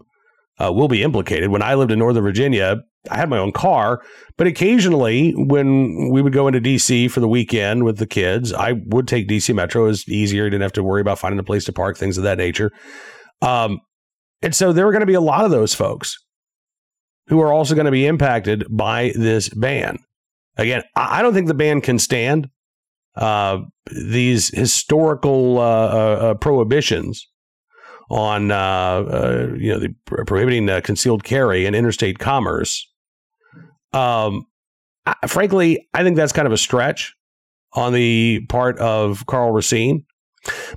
uh, 0.60 0.72
will 0.72 0.88
be 0.88 1.04
implicated. 1.04 1.50
When 1.50 1.62
I 1.62 1.76
lived 1.76 1.92
in 1.92 2.00
Northern 2.00 2.24
Virginia, 2.24 2.78
I 3.10 3.18
had 3.18 3.30
my 3.30 3.38
own 3.38 3.52
car, 3.52 4.02
but 4.38 4.48
occasionally 4.48 5.32
when 5.32 6.10
we 6.12 6.22
would 6.22 6.34
go 6.34 6.48
into 6.48 6.60
DC 6.60 7.10
for 7.12 7.20
the 7.20 7.28
weekend 7.28 7.84
with 7.84 7.98
the 7.98 8.08
kids, 8.08 8.54
I 8.54 8.74
would 8.88 9.08
take 9.08 9.28
DC 9.28 9.54
Metro. 9.54 9.84
It 9.84 9.88
was 9.88 10.10
easier. 10.10 10.50
Didn't 10.50 10.64
have 10.64 10.74
to 10.74 10.84
worry 10.84 11.02
about 11.02 11.20
finding 11.20 11.40
a 11.40 11.44
place 11.44 11.66
to 11.66 11.74
park, 11.74 11.98
things 11.98 12.18
of 12.18 12.24
that 12.24 12.38
nature. 12.38 12.72
Um, 13.42 13.80
and 14.42 14.56
so 14.56 14.74
there 14.74 14.88
are 14.88 14.92
going 14.92 15.02
to 15.02 15.08
be 15.08 15.14
a 15.14 15.22
lot 15.22 15.46
of 15.46 15.52
those 15.52 15.74
folks 15.74 16.18
who 17.28 17.42
are 17.42 17.54
also 17.54 17.76
going 17.76 17.86
to 17.86 17.92
be 17.92 18.06
impacted 18.06 18.66
by 18.70 19.12
this 19.16 19.50
ban. 19.50 20.00
Again, 20.58 20.84
I 20.96 21.22
don't 21.22 21.34
think 21.34 21.48
the 21.48 21.54
ban 21.54 21.82
can 21.82 22.00
stand 22.00 22.50
uh, 23.16 23.60
these 23.92 24.50
historical 24.50 25.58
uh, 25.58 25.62
uh, 25.62 26.20
uh 26.22 26.34
prohibitions 26.36 27.28
on 28.10 28.52
uh, 28.52 28.56
uh, 28.56 29.48
you 29.58 29.72
know 29.72 29.80
the 29.80 29.94
prohibiting 30.26 30.70
uh, 30.70 30.82
concealed 30.82 31.24
carry 31.24 31.66
and 31.66 31.76
interstate 31.76 32.20
commerce. 32.20 32.90
Um, 33.94 34.46
I, 35.06 35.28
frankly, 35.28 35.88
I 35.94 36.04
think 36.04 36.16
that's 36.16 36.34
kind 36.34 36.46
of 36.46 36.54
a 36.54 36.58
stretch 36.58 37.14
on 37.74 37.94
the 37.94 38.46
part 38.50 38.78
of 38.80 39.26
Karl 39.26 39.52
Racine, 39.52 40.06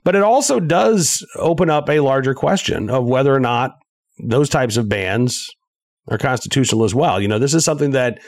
but 0.05 0.17
it 0.17 0.23
also 0.23 0.61
does 0.61 1.27
open 1.37 1.71
up 1.71 1.89
a 1.89 2.01
larger 2.01 2.35
question 2.35 2.91
of 2.91 3.07
whether 3.07 3.35
or 3.35 3.41
not 3.41 3.77
those 4.19 4.49
types 4.49 4.77
of 4.77 4.89
bans 4.89 5.49
are 6.09 6.19
constitutional 6.19 6.85
as 6.85 6.95
well. 6.95 7.21
You 7.21 7.29
know, 7.29 7.39
this 7.39 7.55
is 7.55 7.65
something 7.65 7.93
that 7.93 8.21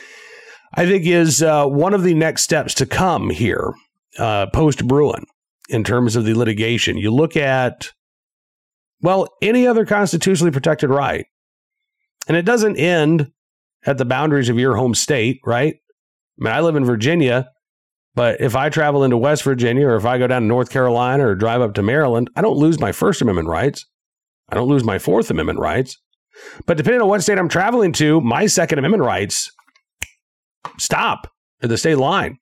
I 0.74 0.86
think 0.86 1.06
is 1.06 1.42
uh, 1.42 1.66
one 1.66 1.94
of 1.94 2.02
the 2.02 2.14
next 2.14 2.42
steps 2.42 2.74
to 2.74 2.86
come 2.86 3.30
here 3.30 3.72
uh, 4.18 4.46
post 4.46 4.86
Bruen 4.86 5.24
in 5.68 5.84
terms 5.84 6.16
of 6.16 6.24
the 6.24 6.34
litigation. 6.34 6.96
You 6.96 7.10
look 7.10 7.36
at 7.36 7.90
well, 9.02 9.28
any 9.42 9.66
other 9.66 9.84
constitutionally 9.84 10.52
protected 10.52 10.90
right. 10.90 11.26
And 12.28 12.36
it 12.36 12.44
doesn't 12.44 12.76
end 12.76 13.32
at 13.84 13.98
the 13.98 14.04
boundaries 14.04 14.48
of 14.48 14.58
your 14.58 14.76
home 14.76 14.94
state, 14.94 15.40
right? 15.44 15.74
I 15.74 16.44
mean, 16.44 16.52
I 16.52 16.60
live 16.60 16.76
in 16.76 16.84
Virginia, 16.84 17.48
but 18.14 18.40
if 18.40 18.54
I 18.54 18.68
travel 18.68 19.04
into 19.04 19.16
West 19.16 19.42
Virginia 19.42 19.86
or 19.86 19.96
if 19.96 20.04
I 20.04 20.18
go 20.18 20.26
down 20.26 20.42
to 20.42 20.48
North 20.48 20.70
Carolina 20.70 21.26
or 21.26 21.34
drive 21.34 21.60
up 21.60 21.74
to 21.74 21.82
Maryland, 21.82 22.30
I 22.36 22.42
don't 22.42 22.56
lose 22.56 22.78
my 22.78 22.92
First 22.92 23.20
Amendment 23.20 23.48
rights. 23.48 23.84
I 24.48 24.54
don't 24.54 24.68
lose 24.68 24.84
my 24.84 24.98
Fourth 24.98 25.30
Amendment 25.30 25.58
rights. 25.58 25.98
But 26.66 26.76
depending 26.76 27.02
on 27.02 27.08
what 27.08 27.22
state 27.22 27.38
I'm 27.38 27.48
traveling 27.48 27.92
to, 27.94 28.20
my 28.20 28.46
Second 28.46 28.78
Amendment 28.78 29.02
rights 29.02 29.50
stop 30.78 31.26
at 31.62 31.68
the 31.68 31.78
state 31.78 31.96
line. 31.96 32.38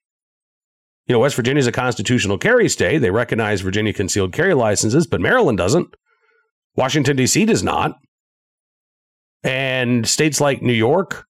You 1.07 1.13
know, 1.13 1.19
West 1.19 1.35
Virginia 1.35 1.59
is 1.59 1.67
a 1.67 1.71
constitutional 1.71 2.37
carry 2.37 2.69
state. 2.69 2.99
They 2.99 3.11
recognize 3.11 3.61
Virginia 3.61 3.93
concealed 3.93 4.31
carry 4.31 4.53
licenses, 4.53 5.07
but 5.07 5.19
Maryland 5.21 5.57
doesn't. 5.57 5.93
Washington, 6.75 7.15
D.C. 7.17 7.45
does 7.45 7.63
not. 7.63 7.95
And 9.43 10.07
states 10.07 10.39
like 10.39 10.61
New 10.61 10.73
York, 10.73 11.25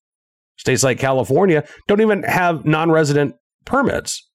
states 0.56 0.82
like 0.82 0.98
California 0.98 1.64
don't 1.88 2.00
even 2.00 2.22
have 2.24 2.64
non 2.64 2.90
resident 2.90 3.34
permits. 3.64 4.28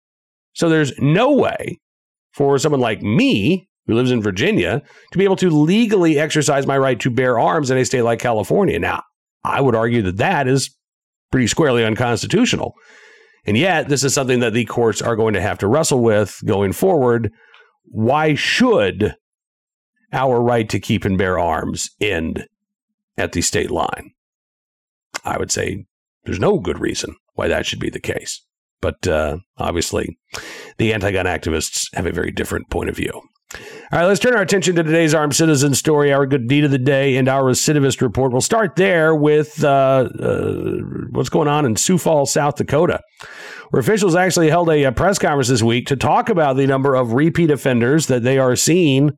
So 0.54 0.70
there's 0.70 0.94
no 0.98 1.34
way 1.34 1.80
for 2.34 2.58
someone 2.58 2.82
like 2.82 3.02
me, 3.02 3.68
who 3.86 3.96
lives 3.96 4.12
in 4.12 4.22
Virginia, 4.22 4.82
to 5.12 5.18
be 5.18 5.24
able 5.24 5.36
to 5.38 5.50
legally 5.50 6.20
exercise 6.20 6.68
my 6.68 6.78
right 6.78 7.00
to 7.00 7.10
bear 7.10 7.40
arms 7.40 7.72
in 7.72 7.78
a 7.78 7.86
state 7.86 8.02
like 8.02 8.20
California. 8.20 8.80
Now, 8.80 9.04
I 9.44 9.62
would 9.62 9.76
argue 9.76 10.02
that 10.04 10.18
that 10.18 10.48
is 10.48 10.76
pretty 11.32 11.48
squarely 11.48 11.84
unconstitutional. 11.84 12.74
And 13.46 13.56
yet, 13.56 13.88
this 13.88 14.04
is 14.04 14.14
something 14.14 14.40
that 14.42 14.54
the 14.54 14.66
courts 14.66 15.02
are 15.02 15.16
going 15.16 15.34
to 15.36 15.42
have 15.42 15.58
to 15.60 15.68
wrestle 15.68 16.04
with 16.04 16.40
going 16.46 16.74
forward. 16.74 17.32
Why 17.86 18.36
should 18.36 19.16
our 20.14 20.42
right 20.42 20.68
to 20.70 20.80
keep 20.80 21.06
and 21.06 21.18
bear 21.18 21.40
arms 21.40 21.90
end 22.00 22.48
at 23.18 23.34
the 23.34 23.42
state 23.42 23.72
line? 23.72 24.12
I 25.24 25.38
would 25.38 25.52
say 25.52 25.86
there's 26.24 26.40
no 26.40 26.60
good 26.60 26.80
reason 26.80 27.16
why 27.34 27.48
that 27.48 27.66
should 27.66 27.80
be 27.80 27.90
the 27.90 28.00
case. 28.00 28.44
But 28.82 29.08
uh, 29.08 29.38
obviously, 29.58 30.18
the 30.78 30.94
anti 30.94 31.12
gun 31.12 31.26
activists 31.26 31.88
have 31.96 32.06
a 32.06 32.12
very 32.12 32.32
different 32.32 32.70
point 32.70 32.90
of 32.90 32.96
view. 32.96 33.12
All 33.54 34.00
right, 34.00 34.06
let's 34.06 34.20
turn 34.20 34.36
our 34.36 34.42
attention 34.42 34.76
to 34.76 34.84
today's 34.84 35.14
armed 35.14 35.34
citizen 35.34 35.74
story, 35.74 36.12
our 36.12 36.26
good 36.26 36.50
deed 36.50 36.66
of 36.66 36.72
the 36.72 36.78
day, 36.78 37.16
and 37.16 37.30
our 37.30 37.44
recidivist 37.44 38.02
report. 38.02 38.34
We'll 38.34 38.42
start 38.42 38.76
there 38.76 39.16
with 39.16 39.64
uh, 39.64 40.10
uh, 40.20 40.78
what's 41.12 41.30
going 41.30 41.48
on 41.48 41.66
in 41.66 41.78
Sioux 41.78 41.98
Falls, 41.98 42.32
South 42.32 42.58
Dakota, 42.58 43.00
where 43.70 43.80
officials 43.80 44.16
actually 44.16 44.50
held 44.50 44.70
a, 44.70 44.84
a 44.84 44.92
press 44.92 45.18
conference 45.18 45.48
this 45.48 45.64
week 45.64 45.88
to 45.88 45.96
talk 45.96 46.28
about 46.28 46.58
the 46.58 46.68
number 46.68 46.94
of 46.94 47.14
repeat 47.14 47.50
offenders 47.50 48.08
that 48.08 48.24
they 48.24 48.38
are 48.38 48.58
seeing 48.58 49.12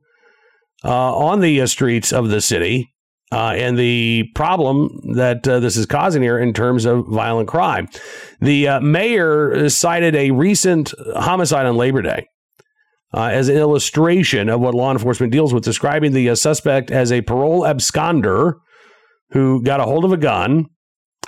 on 0.84 1.40
the 1.40 1.62
uh, 1.62 1.68
streets 1.68 2.14
of 2.14 2.30
the 2.30 2.42
city 2.42 2.94
uh, 3.32 3.54
and 3.56 3.78
the 3.78 4.24
problem 4.36 4.90
that 5.16 5.48
uh, 5.48 5.60
this 5.60 5.78
is 5.78 5.86
causing 5.86 6.22
here 6.22 6.40
in 6.40 6.54
terms 6.54 6.86
of 6.86 7.08
violent 7.08 7.48
crime. 7.48 7.88
The 8.42 8.68
uh, 8.68 8.80
mayor 8.82 9.70
cited 9.70 10.16
a 10.16 10.32
recent 10.32 10.94
homicide 11.16 11.66
on 11.66 11.76
Labor 11.76 12.02
Day. 12.02 12.28
Uh, 13.12 13.24
as 13.24 13.50
an 13.50 13.58
illustration 13.58 14.50
of 14.50 14.60
what 14.60 14.76
law 14.76 14.92
enforcement 14.92 15.32
deals 15.32 15.52
with, 15.52 15.64
describing 15.64 16.12
the 16.12 16.36
suspect 16.36 16.92
as 16.92 17.12
a 17.12 17.24
parole 17.24 17.62
absconder 17.62 18.54
who 19.32 19.64
got 19.64 19.80
a 19.80 19.84
hold 19.84 20.06
of 20.06 20.12
a 20.12 20.18
gun. 20.18 20.68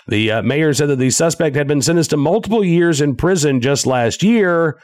The 0.07 0.43
mayor 0.43 0.75
said 0.75 0.89
that 0.89 0.97
the 0.97 1.09
suspect 1.09 1.55
had 1.55 1.67
been 1.67 1.81
sentenced 1.81 2.11
to 2.11 2.17
multiple 2.17 2.63
years 2.63 3.01
in 3.01 3.15
prison 3.15 3.61
just 3.61 3.87
last 3.87 4.21
year, 4.21 4.79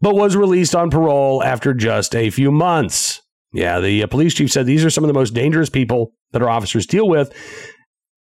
but 0.00 0.14
was 0.14 0.36
released 0.36 0.76
on 0.76 0.90
parole 0.90 1.42
after 1.42 1.74
just 1.74 2.14
a 2.14 2.30
few 2.30 2.52
months. 2.52 3.20
Yeah, 3.56 3.80
the 3.80 4.02
uh, 4.02 4.06
police 4.06 4.34
chief 4.34 4.52
said 4.52 4.66
these 4.66 4.84
are 4.84 4.90
some 4.90 5.02
of 5.02 5.08
the 5.08 5.14
most 5.14 5.32
dangerous 5.32 5.70
people 5.70 6.12
that 6.32 6.42
our 6.42 6.50
officers 6.50 6.84
deal 6.86 7.08
with 7.08 7.32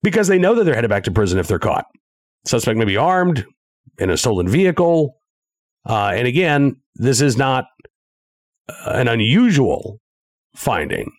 because 0.03 0.27
they 0.27 0.37
know 0.37 0.53
that 0.53 0.65
they're 0.65 0.75
headed 0.75 0.91
back 0.91 1.03
to 1.05 1.11
prison 1.11 1.39
if 1.39 1.47
they're 1.47 1.57
caught. 1.57 1.85
Suspect 2.45 2.77
may 2.77 2.85
be 2.85 2.95
armed 2.95 3.43
in 3.97 4.11
a 4.11 4.17
stolen 4.17 4.47
vehicle. 4.47 5.15
Uh, 5.83 6.11
and 6.13 6.27
again, 6.27 6.75
this 6.93 7.21
is 7.21 7.37
not 7.37 7.65
an 8.85 9.07
unusual 9.07 9.99
finding. 10.55 11.11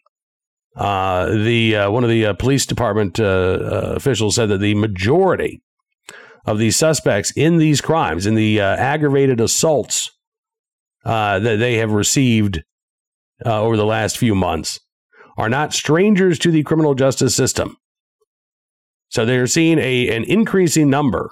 Uh, 0.77 1.27
the 1.27 1.75
uh, 1.75 1.91
one 1.91 2.05
of 2.05 2.11
the 2.11 2.27
uh, 2.27 2.35
police 2.35 2.65
department 2.65 3.19
uh, 3.19 3.25
uh, 3.25 3.93
officials 3.97 4.37
said 4.37 4.51
that 4.51 4.59
the 4.59 4.75
majority 4.77 5.63
of 6.45 6.59
these 6.59 6.77
suspects 6.77 7.33
in 7.33 7.57
these 7.57 7.81
crimes, 7.81 8.25
in 8.25 8.37
the 8.37 8.61
uh, 8.61 8.77
aggravated 8.77 9.41
assaults 9.41 10.13
that 11.05 11.41
they 11.41 11.77
have 11.79 11.91
received 11.91 12.63
Uh, 13.45 13.63
over 13.63 13.77
the 13.77 13.85
last 13.85 14.17
few 14.17 14.35
months, 14.35 14.81
are 15.37 15.51
not 15.51 15.75
strangers 15.75 16.39
to 16.39 16.51
the 16.51 16.63
criminal 16.63 16.95
justice 16.95 17.35
system. 17.35 17.77
So 19.09 19.25
they're 19.25 19.47
seeing 19.47 19.79
a 19.79 20.09
an 20.09 20.25
increasing 20.25 20.89
number 20.89 21.31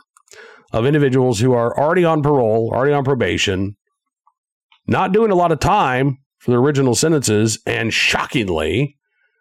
of 0.73 0.84
individuals 0.84 1.40
who 1.40 1.52
are 1.52 1.78
already 1.78 2.04
on 2.04 2.23
parole, 2.23 2.70
already 2.75 2.92
on 2.92 3.04
probation, 3.04 3.76
not 4.87 5.12
doing 5.12 5.30
a 5.30 5.37
lot 5.37 5.52
of 5.52 5.61
time 5.61 6.18
for 6.38 6.50
their 6.50 6.61
original 6.61 6.94
sentences, 6.94 7.58
and 7.64 7.94
shockingly, 7.94 8.99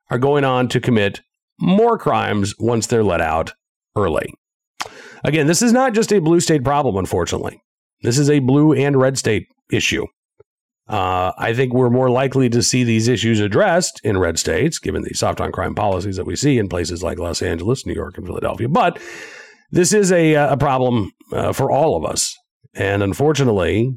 are 0.10 0.18
going 0.18 0.46
on 0.46 0.70
to 0.70 0.80
commit 0.80 1.22
more 1.60 1.98
crimes 1.98 2.56
once 2.60 2.88
they're 2.88 3.04
let 3.04 3.20
out 3.20 3.54
early. 3.96 4.34
Again, 5.24 5.48
this 5.48 5.62
is 5.62 5.74
not 5.74 5.94
just 5.94 6.14
a 6.14 6.20
blue 6.20 6.40
state 6.40 6.64
problem, 6.64 6.96
unfortunately. 6.96 7.62
This 8.02 8.18
is 8.18 8.30
a 8.30 8.40
blue 8.40 8.74
and 8.74 9.00
red 9.00 9.18
state 9.18 9.48
issue. 9.72 10.06
Uh, 10.88 11.32
I 11.38 11.54
think 11.54 11.74
we're 11.74 11.90
more 11.90 12.10
likely 12.10 12.50
to 12.50 12.62
see 12.62 12.84
these 12.84 13.08
issues 13.08 13.40
addressed 13.40 14.02
in 14.04 14.18
red 14.18 14.38
states, 14.38 14.80
given 14.80 15.04
the 15.04 15.14
soft 15.14 15.40
on 15.40 15.52
crime 15.52 15.76
policies 15.76 16.18
that 16.18 16.26
we 16.26 16.36
see 16.36 16.58
in 16.58 16.68
places 16.68 17.02
like 17.02 17.20
Los 17.20 17.42
Angeles, 17.42 17.86
New 17.86 17.94
York, 17.94 18.18
and 18.18 18.28
Philadelphia. 18.28 18.68
But 18.68 19.00
this 19.72 19.94
is 19.94 20.12
a, 20.12 20.34
a 20.34 20.58
problem 20.58 21.12
uh, 21.32 21.54
for 21.54 21.72
all 21.72 21.96
of 21.96 22.06
us. 22.06 22.38
And 22.76 23.02
unfortunately, 23.02 23.94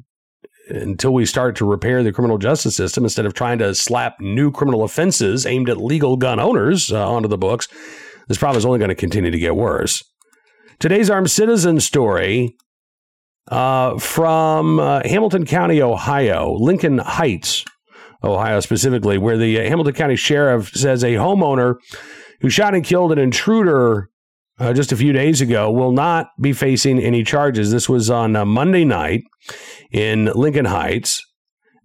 until 0.68 1.12
we 1.12 1.26
start 1.26 1.56
to 1.56 1.64
repair 1.64 2.02
the 2.02 2.12
criminal 2.12 2.38
justice 2.38 2.76
system, 2.76 3.04
instead 3.04 3.26
of 3.26 3.34
trying 3.34 3.58
to 3.58 3.74
slap 3.74 4.20
new 4.20 4.50
criminal 4.50 4.84
offenses 4.84 5.44
aimed 5.46 5.68
at 5.68 5.78
legal 5.78 6.16
gun 6.16 6.38
owners 6.38 6.92
uh, 6.92 7.08
onto 7.08 7.28
the 7.28 7.38
books, 7.38 7.68
this 8.28 8.38
problem 8.38 8.58
is 8.58 8.66
only 8.66 8.78
going 8.78 8.88
to 8.88 8.94
continue 8.94 9.30
to 9.30 9.38
get 9.38 9.56
worse. 9.56 10.02
Today's 10.78 11.10
armed 11.10 11.30
citizen 11.30 11.80
story 11.80 12.56
uh, 13.50 13.98
from 13.98 14.80
uh, 14.80 15.02
Hamilton 15.04 15.44
County, 15.46 15.80
Ohio, 15.80 16.52
Lincoln 16.54 16.98
Heights, 16.98 17.64
Ohio 18.24 18.60
specifically, 18.60 19.18
where 19.18 19.36
the 19.36 19.60
uh, 19.60 19.62
Hamilton 19.64 19.94
County 19.94 20.16
Sheriff 20.16 20.70
says 20.70 21.04
a 21.04 21.14
homeowner 21.14 21.76
who 22.40 22.50
shot 22.50 22.74
and 22.74 22.84
killed 22.84 23.12
an 23.12 23.18
intruder 23.18 24.10
uh, 24.58 24.72
just 24.72 24.90
a 24.90 24.96
few 24.96 25.12
days 25.12 25.40
ago 25.40 25.70
will 25.70 25.92
not 25.92 26.28
be 26.40 26.52
facing 26.52 26.98
any 26.98 27.22
charges. 27.22 27.70
This 27.70 27.88
was 27.88 28.10
on 28.10 28.34
uh, 28.34 28.44
Monday 28.44 28.84
night 28.84 29.22
in 29.92 30.26
Lincoln 30.34 30.64
Heights. 30.64 31.22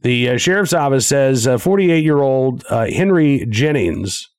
The 0.02 0.30
uh, 0.30 0.38
sheriff's 0.38 0.74
office 0.74 1.06
says 1.06 1.48
48 1.60 2.04
year 2.04 2.22
old 2.22 2.64
Henry 2.70 3.46
Jennings 3.50 4.31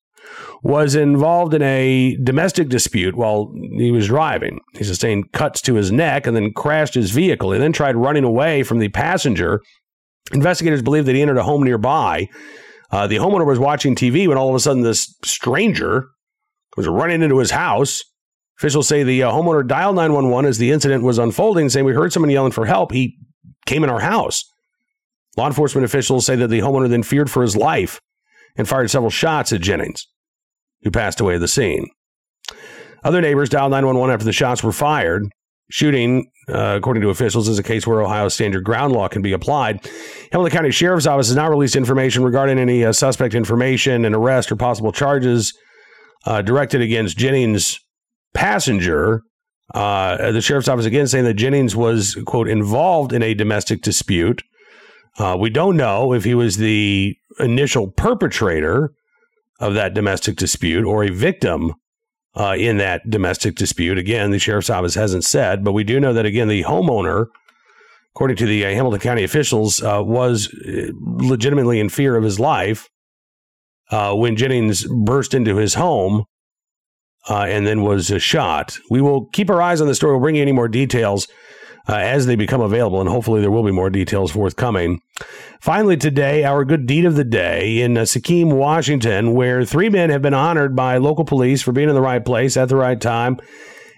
was 0.63 0.95
involved 0.95 1.55
in 1.55 1.63
a 1.63 2.17
domestic 2.23 2.69
dispute 2.69 3.17
while 3.17 3.53
he 3.77 3.91
was 3.91 4.07
driving. 4.07 4.61
He 4.75 4.85
sustained 4.85 5.33
cuts 5.33 5.61
to 5.63 5.75
his 5.75 5.91
neck 5.91 6.27
and 6.27 6.37
then 6.37 6.53
crashed 6.53 6.95
his 6.95 7.11
vehicle. 7.11 7.51
He 7.53 7.59
then 7.59 7.73
tried 7.73 7.97
running 7.97 8.23
away 8.23 8.63
from 8.63 8.79
the 8.79 8.89
passenger. 8.89 9.61
Investigators 10.33 10.83
believe 10.83 11.07
that 11.07 11.17
he 11.17 11.23
entered 11.23 11.39
a 11.39 11.43
home 11.43 11.65
nearby. 11.65 12.29
Uh, 12.93 13.09
the 13.09 13.17
homeowner 13.17 13.47
was 13.47 13.59
watching 13.59 13.97
TV 13.97 14.29
when 14.29 14.39
all 14.39 14.51
of 14.51 14.55
a 14.55 14.61
sudden 14.61 14.83
this 14.83 15.17
stranger 15.25 16.07
was 16.77 16.87
running 16.87 17.23
into 17.23 17.39
his 17.39 17.51
house. 17.51 18.05
Officials 18.59 18.87
say 18.87 19.03
the 19.03 19.25
uh, 19.25 19.33
homeowner 19.33 19.67
dialed 19.67 19.97
911 19.97 20.49
as 20.49 20.59
the 20.59 20.71
incident 20.71 21.03
was 21.03 21.19
unfolding, 21.19 21.71
saying, 21.71 21.85
We 21.85 21.95
heard 21.95 22.13
someone 22.13 22.31
yelling 22.31 22.53
for 22.53 22.67
help. 22.67 22.93
He 22.93 23.19
came 23.67 23.83
in 23.83 23.91
our 23.91 24.01
house. 24.01 24.45
Law 25.37 25.49
enforcement 25.49 25.85
officials 25.85 26.25
say 26.25 26.37
that 26.37 26.49
the 26.49 26.61
homeowner 26.61 26.89
then 26.89 27.03
feared 27.03 27.31
for 27.31 27.43
his 27.43 27.57
life 27.57 28.01
and 28.57 28.69
fired 28.69 28.91
several 28.91 29.11
shots 29.11 29.53
at 29.53 29.61
Jennings 29.61 30.07
who 30.83 30.91
passed 30.91 31.21
away 31.21 31.35
at 31.35 31.41
the 31.41 31.49
scene. 31.49 31.87
Other 33.05 33.21
neighbors 33.21 33.49
dialed 33.49 33.73
911 33.73 34.13
after 34.13 34.25
the 34.25 34.33
shots 34.33 34.63
were 34.63 34.73
fired. 34.73 35.25
Shooting, 35.71 36.31
uh, 36.49 36.75
according 36.77 37.03
to 37.03 37.11
officials, 37.11 37.49
is 37.49 37.59
a 37.59 37.63
case 37.63 37.87
where 37.87 38.03
Ohio 38.03 38.29
standard 38.29 38.63
ground 38.63 38.93
law 38.93 39.09
can 39.09 39.23
be 39.23 39.33
applied. 39.33 39.81
Hamilton 40.31 40.57
County 40.57 40.71
Sheriff's 40.71 41.07
Office 41.07 41.29
has 41.29 41.37
not 41.37 41.51
released 41.51 41.77
information 41.77 42.23
regarding 42.23 42.59
any 42.59 42.85
uh, 42.85 42.93
suspect 42.93 43.35
information 43.35 44.05
and 44.05 44.15
arrest 44.15 44.53
or 44.53 44.57
possible 44.57 44.93
charges 44.93 45.55
uh, 46.27 46.43
directed 46.43 46.81
against 46.81 47.17
Jennings' 47.17 47.81
passenger. 48.35 49.23
Uh, 49.75 50.31
the 50.33 50.43
sheriff's 50.43 50.69
office 50.69 50.85
again 50.85 51.07
saying 51.07 51.25
that 51.25 51.35
Jennings 51.35 51.75
was, 51.75 52.17
quote, 52.27 52.49
involved 52.49 53.13
in 53.13 53.23
a 53.23 53.33
domestic 53.33 53.81
dispute. 53.81 54.43
Uh, 55.19 55.37
we 55.39 55.49
don't 55.49 55.77
know 55.77 56.13
if 56.13 56.25
he 56.25 56.35
was 56.35 56.57
the 56.57 57.17
initial 57.39 57.91
perpetrator 57.91 58.93
of 59.63 59.75
that 59.75 59.95
domestic 59.95 60.37
dispute 60.37 60.85
or 60.85 61.05
a 61.05 61.11
victim 61.11 61.73
uh, 62.35 62.57
in 62.59 62.79
that 62.79 63.09
domestic 63.09 63.55
dispute. 63.55 63.97
Again, 63.97 64.33
the 64.33 64.39
sheriff's 64.39 64.69
office 64.69 64.97
hasn't 64.97 65.25
said, 65.25 65.65
but 65.65 65.73
we 65.73 65.85
do 65.85 66.01
know 66.01 66.13
that, 66.13 66.27
again, 66.27 66.49
the 66.49 66.65
homeowner, 66.65 67.27
according 68.15 68.37
to 68.39 68.47
the 68.47 68.67
uh, 68.67 68.71
Hamilton 68.71 69.01
County 69.01 69.23
officials, 69.23 69.81
uh, 69.83 70.03
was 70.05 70.53
uh, 70.67 70.89
legitimately 70.99 71.79
in 71.79 71.89
fear 71.89 72.17
of 72.17 72.25
his 72.25 72.41
life 72.41 72.89
uh, 73.91 74.13
when 74.15 74.37
Jennings 74.37 74.85
burst 75.05 75.33
into 75.33 75.57
his 75.57 75.75
home. 75.75 76.25
Uh, 77.31 77.45
and 77.45 77.69
then 77.69 77.83
was 77.83 78.13
shot. 78.19 78.77
We 78.91 79.01
will 79.01 79.27
keep 79.27 79.49
our 79.49 79.63
eyes 79.63 79.81
on 79.81 79.87
the 79.87 79.95
story. 79.95 80.15
We'll 80.15 80.23
bring 80.23 80.35
you 80.35 80.43
any 80.43 80.51
more 80.51 80.67
details 80.67 81.29
uh, 81.89 81.97
as 81.97 82.27
they 82.27 82.37
become 82.37 82.61
available, 82.61 83.01
and 83.01 83.09
hopefully 83.09 83.41
there 83.41 83.51
will 83.51 83.65
be 83.65 83.73
more 83.73 83.91
details 83.91 84.31
forthcoming. 84.31 85.01
Finally, 85.61 85.97
today, 85.97 86.45
our 86.45 86.65
good 86.65 86.87
deed 86.87 87.05
of 87.05 87.17
the 87.17 87.25
day 87.25 87.81
in 87.81 87.97
uh, 87.97 88.07
Washington, 88.27 89.33
where 89.33 89.65
three 89.65 89.89
men 89.89 90.11
have 90.11 90.23
been 90.23 90.35
honored 90.35 90.77
by 90.77 90.97
local 90.97 91.25
police 91.25 91.63
for 91.63 91.73
being 91.73 91.89
in 91.89 91.95
the 91.95 92.01
right 92.01 92.25
place 92.25 92.57
at 92.57 92.69
the 92.69 92.77
right 92.77 93.01
time 93.01 93.39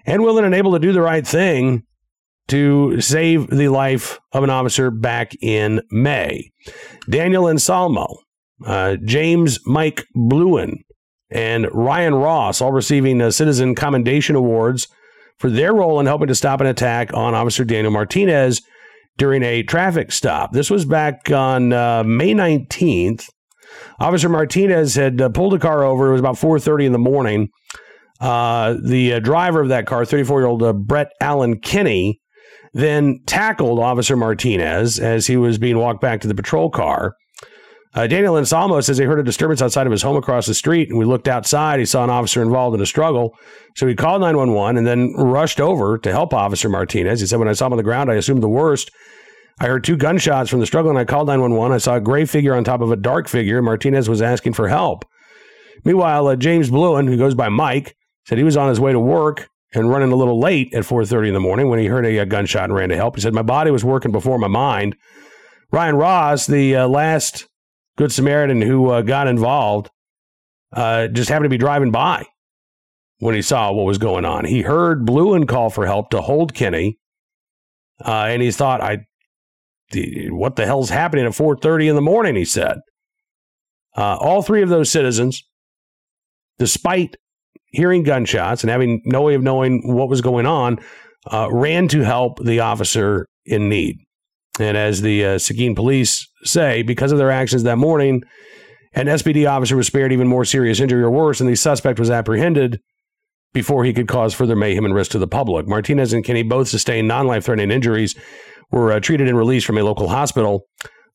and 0.07 0.23
willing 0.23 0.45
and 0.45 0.55
able 0.55 0.73
to 0.73 0.79
do 0.79 0.93
the 0.93 1.03
right 1.03 1.27
thing 1.27 1.83
to 2.49 3.01
save 3.01 3.49
the 3.49 3.69
life 3.69 4.19
of 4.33 4.43
an 4.45 4.51
officer 4.51 4.91
back 4.91 5.33
in 5.41 5.81
May. 5.91 6.51
Daniel 7.09 7.49
Anselmo, 7.49 8.19
uh, 8.67 8.97
James 9.05 9.59
Mike 9.67 10.05
Bluin, 10.15 10.85
and 11.31 11.67
Ryan 11.73 12.15
Ross, 12.15 12.61
all 12.61 12.73
receiving 12.73 13.21
uh, 13.21 13.31
Citizen 13.31 13.75
Commendation 13.75 14.37
Awards 14.37 14.89
for 15.45 15.51
their 15.51 15.75
role 15.75 16.01
in 16.01 16.07
helping 16.07 16.29
to 16.29 16.35
stop 16.35 16.63
an 16.63 16.67
attack 16.67 17.13
on 17.13 17.35
Officer 17.35 17.67
Daniel 17.67 17.93
Martinez 17.93 18.63
during 19.19 19.43
a 19.43 19.63
traffic 19.63 20.11
stop. 20.11 20.53
This 20.53 20.71
was 20.71 20.87
back 20.87 21.31
on 21.31 21.71
uh, 21.71 22.03
May 22.03 22.33
19th. 22.33 23.29
Officer 24.01 24.31
Martinez 24.31 24.95
had 24.95 25.21
uh, 25.21 25.29
pulled 25.29 25.53
a 25.53 25.59
car 25.59 25.85
over. 25.85 26.09
It 26.09 26.13
was 26.13 26.21
about 26.21 26.37
4:30 26.37 26.87
in 26.87 26.93
the 26.93 26.99
morning. 26.99 27.51
Uh, 28.23 28.77
the 28.83 29.13
uh, 29.13 29.19
driver 29.19 29.61
of 29.61 29.69
that 29.69 29.85
car, 29.85 30.05
34-year-old 30.05 30.63
uh, 30.63 30.73
Brett 30.73 31.11
Allen 31.21 31.59
Kinney, 31.59 32.23
then 32.73 33.21
tackled 33.27 33.79
Officer 33.81 34.17
Martinez 34.17 34.99
as 34.99 35.27
he 35.27 35.37
was 35.37 35.59
being 35.59 35.77
walked 35.77 36.01
back 36.01 36.23
to 36.23 36.29
the 36.29 36.35
patrol 36.35 36.71
car. 36.71 37.17
Uh, 37.95 38.09
Daniel 38.09 38.37
Anselmo 38.37 38.81
says 38.81 38.99
he 38.99 39.05
heard 39.05 39.21
a 39.21 39.25
disturbance 39.25 39.63
outside 39.63 39.87
of 39.87 39.93
his 39.93 40.03
home 40.03 40.17
across 40.17 40.47
the 40.47 40.55
street, 40.55 40.89
and 40.89 40.99
we 40.99 41.05
looked 41.05 41.29
outside. 41.29 41.79
He 41.79 41.87
saw 41.87 42.03
an 42.03 42.11
officer 42.11 42.43
involved 42.43 42.75
in 42.75 42.81
a 42.81 42.87
struggle, 42.87 43.37
so 43.77 43.87
he 43.87 43.95
called 43.95 44.21
911 44.21 44.77
and 44.77 44.87
then 44.87 45.15
rushed 45.17 45.61
over 45.61 45.97
to 45.99 46.11
help 46.11 46.35
Officer 46.35 46.69
Martinez. 46.69 47.21
He 47.21 47.27
said, 47.27 47.39
"When 47.39 47.49
I 47.49 47.53
saw 47.53 47.67
him 47.67 47.73
on 47.75 47.77
the 47.77 47.85
ground, 47.85 48.11
I 48.11 48.15
assumed 48.15 48.43
the 48.43 48.49
worst. 48.49 48.91
I 49.61 49.67
heard 49.67 49.85
two 49.85 49.97
gunshots 49.97 50.51
from 50.51 50.59
the 50.59 50.67
struggle, 50.67 50.91
and 50.91 50.99
I 50.99 51.05
called 51.05 51.29
911. 51.29 51.73
I 51.73 51.79
saw 51.79 51.95
a 51.95 52.01
gray 52.01 52.25
figure 52.25 52.57
on 52.57 52.65
top 52.65 52.81
of 52.81 52.91
a 52.91 52.97
dark 52.97 53.29
figure. 53.29 53.63
Martinez 53.63 54.09
was 54.09 54.21
asking 54.21 54.55
for 54.55 54.69
help. 54.69 55.05
Meanwhile, 55.85 56.27
uh, 56.27 56.37
James 56.37 56.71
Bluin, 56.71 57.07
who 57.07 57.17
goes 57.17 57.37
by 57.37 57.49
Mike, 57.49 57.95
said 58.27 58.39
he 58.39 58.45
was 58.45 58.57
on 58.57 58.69
his 58.69 58.81
way 58.81 58.91
to 58.91 58.99
work 58.99 59.49
and 59.73 59.89
running 59.89 60.11
a 60.11 60.17
little 60.17 60.41
late 60.41 60.75
at 60.75 60.85
4:30 60.85 61.29
in 61.29 61.35
the 61.35 61.41
morning 61.41 61.69
when 61.69 61.79
he 61.79 61.87
heard 61.87 62.07
a, 62.07 62.19
a, 62.19 62.27
gunshot 62.27 62.65
and 62.65 62.75
ran 62.75 62.89
to 62.89 62.97
help. 62.97 63.15
He 63.15 63.23
said, 63.23 63.35
"My 63.35 63.43
body 63.43 63.71
was 63.71 63.85
working 63.85 64.11
before 64.11 64.39
my 64.39 64.49
mind." 64.49 64.97
Ryan 65.71 65.97
Ross, 65.97 66.47
the 66.47 66.77
uh, 66.77 66.89
last 66.89 67.47
Good 67.97 68.13
Samaritan 68.13 68.61
who 68.61 68.91
uh, 68.91 69.03
got 69.03 69.29
involved 69.29 69.91
uh, 70.73 71.09
just 71.09 71.29
happened 71.29 71.45
to 71.45 71.51
be 71.51 71.59
driving 71.59 71.91
by 71.91 72.27
when 73.19 73.35
he 73.35 73.43
saw 73.43 73.73
what 73.73 73.87
was 73.87 73.99
going 73.99 74.25
on. 74.25 74.45
He 74.45 74.63
heard 74.63 75.07
Bluin 75.07 75.47
call 75.47 75.71
for 75.71 75.87
help 75.87 76.11
to 76.11 76.21
hold 76.21 76.55
Kenny, 76.55 76.99
uh, 78.05 78.27
and 78.29 78.43
he 78.43 78.51
thought, 78.51 78.81
"I, 78.81 78.99
what 80.31 80.57
the 80.57 80.67
hell's 80.67 80.91
happening 80.91 81.25
at 81.25 81.33
4:30 81.33 81.89
in 81.89 81.95
the 81.95 82.03
morning?" 82.03 82.37
He 82.37 82.45
said. 82.45 82.79
Uh, 83.97 84.17
all 84.19 84.43
three 84.43 84.63
of 84.63 84.69
those 84.69 84.91
citizens, 84.91 85.45
despite 86.59 87.17
hearing 87.67 88.03
gunshots 88.03 88.63
and 88.65 88.71
having 88.71 89.03
no 89.05 89.23
way 89.23 89.35
of 89.35 89.43
knowing 89.43 89.83
what 89.85 90.09
was 90.09 90.21
going 90.21 90.47
on, 90.47 90.79
uh, 91.31 91.49
ran 91.51 91.89
to 91.89 92.01
help 92.01 92.39
the 92.45 92.61
officer 92.61 93.27
in 93.45 93.69
need. 93.69 93.99
And 94.61 94.77
as 94.77 95.03
the 95.03 95.25
uh, 95.25 95.29
Sequim 95.37 95.75
police 95.75 96.27
say, 96.45 96.83
because 96.83 97.13
of 97.13 97.19
their 97.19 97.31
actions 97.31 97.65
that 97.65 97.77
morning, 97.77 98.23
an 98.93 99.07
SPD 99.07 99.49
officer 99.51 99.77
was 99.77 99.89
spared 99.89 100.13
even 100.13 100.29
more 100.29 100.45
serious 100.45 100.79
injury 100.79 101.03
or 101.03 101.11
worse, 101.11 101.41
and 101.41 101.51
the 101.51 101.57
suspect 101.57 101.99
was 101.99 102.11
apprehended 102.11 102.81
before 103.53 103.85
he 103.85 103.93
could 103.93 104.09
cause 104.09 104.35
further 104.35 104.55
mayhem 104.55 104.85
and 104.85 104.95
risk 104.95 105.13
to 105.13 105.19
the 105.19 105.27
public. 105.27 105.67
Martinez 105.67 106.13
and 106.13 106.25
Kinney 106.25 106.43
both 106.43 106.69
sustained 106.69 107.09
non 107.09 107.27
life 107.27 107.45
threatening 107.45 107.71
injuries, 107.71 108.15
were 108.71 108.93
uh, 108.93 109.01
treated 109.01 109.29
and 109.29 109.37
released 109.37 109.67
from 109.67 109.79
a 109.79 109.83
local 109.83 110.09
hospital. 110.09 110.67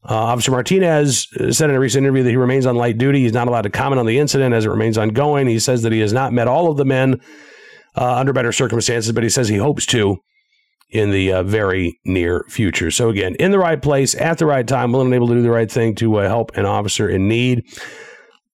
Uh, 0.07 0.15
Officer 0.15 0.51
Martinez 0.51 1.27
said 1.51 1.69
in 1.69 1.75
a 1.75 1.79
recent 1.79 2.03
interview 2.05 2.23
that 2.23 2.29
he 2.29 2.37
remains 2.37 2.65
on 2.65 2.75
light 2.75 2.97
duty. 2.97 3.21
He's 3.21 3.33
not 3.33 3.49
allowed 3.49 3.63
to 3.63 3.69
comment 3.69 3.99
on 3.99 4.05
the 4.05 4.17
incident 4.17 4.53
as 4.53 4.65
it 4.65 4.69
remains 4.69 4.97
ongoing. 4.97 5.47
He 5.47 5.59
says 5.59 5.81
that 5.81 5.91
he 5.91 5.99
has 5.99 6.13
not 6.13 6.31
met 6.31 6.47
all 6.47 6.71
of 6.71 6.77
the 6.77 6.85
men 6.85 7.19
uh, 7.95 8.15
under 8.15 8.31
better 8.31 8.53
circumstances, 8.53 9.11
but 9.11 9.23
he 9.23 9.29
says 9.29 9.49
he 9.49 9.57
hopes 9.57 9.85
to 9.87 10.17
in 10.89 11.11
the 11.11 11.31
uh, 11.31 11.43
very 11.43 11.99
near 12.05 12.45
future. 12.49 12.91
So, 12.91 13.09
again, 13.09 13.35
in 13.35 13.51
the 13.51 13.59
right 13.59 13.81
place 13.81 14.15
at 14.15 14.37
the 14.37 14.45
right 14.45 14.67
time, 14.67 14.91
willing 14.91 15.07
and 15.07 15.15
able 15.15 15.27
to 15.27 15.35
do 15.35 15.41
the 15.41 15.51
right 15.51 15.71
thing 15.71 15.95
to 15.95 16.17
uh, 16.17 16.27
help 16.27 16.55
an 16.57 16.65
officer 16.65 17.07
in 17.07 17.27
need. 17.27 17.63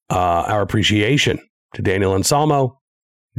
Uh, 0.08 0.46
our 0.48 0.62
appreciation 0.62 1.40
to 1.74 1.82
Daniel 1.82 2.14
Anselmo, 2.14 2.80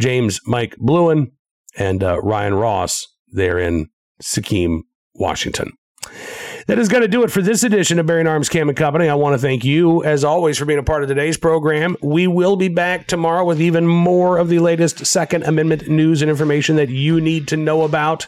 James 0.01 0.41
Mike 0.47 0.75
Bluen, 0.79 1.31
and 1.79 2.03
uh, 2.03 2.21
Ryan 2.21 2.55
Ross 2.55 3.07
there 3.29 3.59
in 3.59 3.89
Sequim, 4.21 4.81
Washington. 5.15 5.73
That 6.67 6.81
is 6.81 6.89
going 6.89 7.03
to 7.03 7.09
do 7.09 7.23
it 7.23 7.31
for 7.31 7.43
this 7.43 7.63
edition 7.63 8.01
of 8.01 8.07
Bearing 8.07 8.27
Arms 8.27 8.49
Cam 8.49 8.69
and 8.69 8.77
Company. 8.77 9.09
I 9.09 9.15
want 9.15 9.35
to 9.35 9.39
thank 9.39 9.65
you, 9.65 10.03
as 10.03 10.25
always, 10.25 10.59
for 10.59 10.65
being 10.65 10.81
a 10.81 10.83
part 10.83 11.05
of 11.05 11.09
today's 11.09 11.37
program. 11.37 11.97
We 12.03 12.27
will 12.27 12.57
be 12.57 12.69
back 12.69 13.07
tomorrow 13.07 13.45
with 13.45 13.61
even 13.61 13.87
more 13.87 14.39
of 14.39 14.49
the 14.49 14.59
latest 14.59 15.07
Second 15.07 15.45
Amendment 15.45 15.89
news 15.89 16.23
and 16.23 16.31
information 16.31 16.75
that 16.77 16.89
you 16.89 17.21
need 17.21 17.47
to 17.49 17.57
know 17.57 17.83
about. 17.83 18.27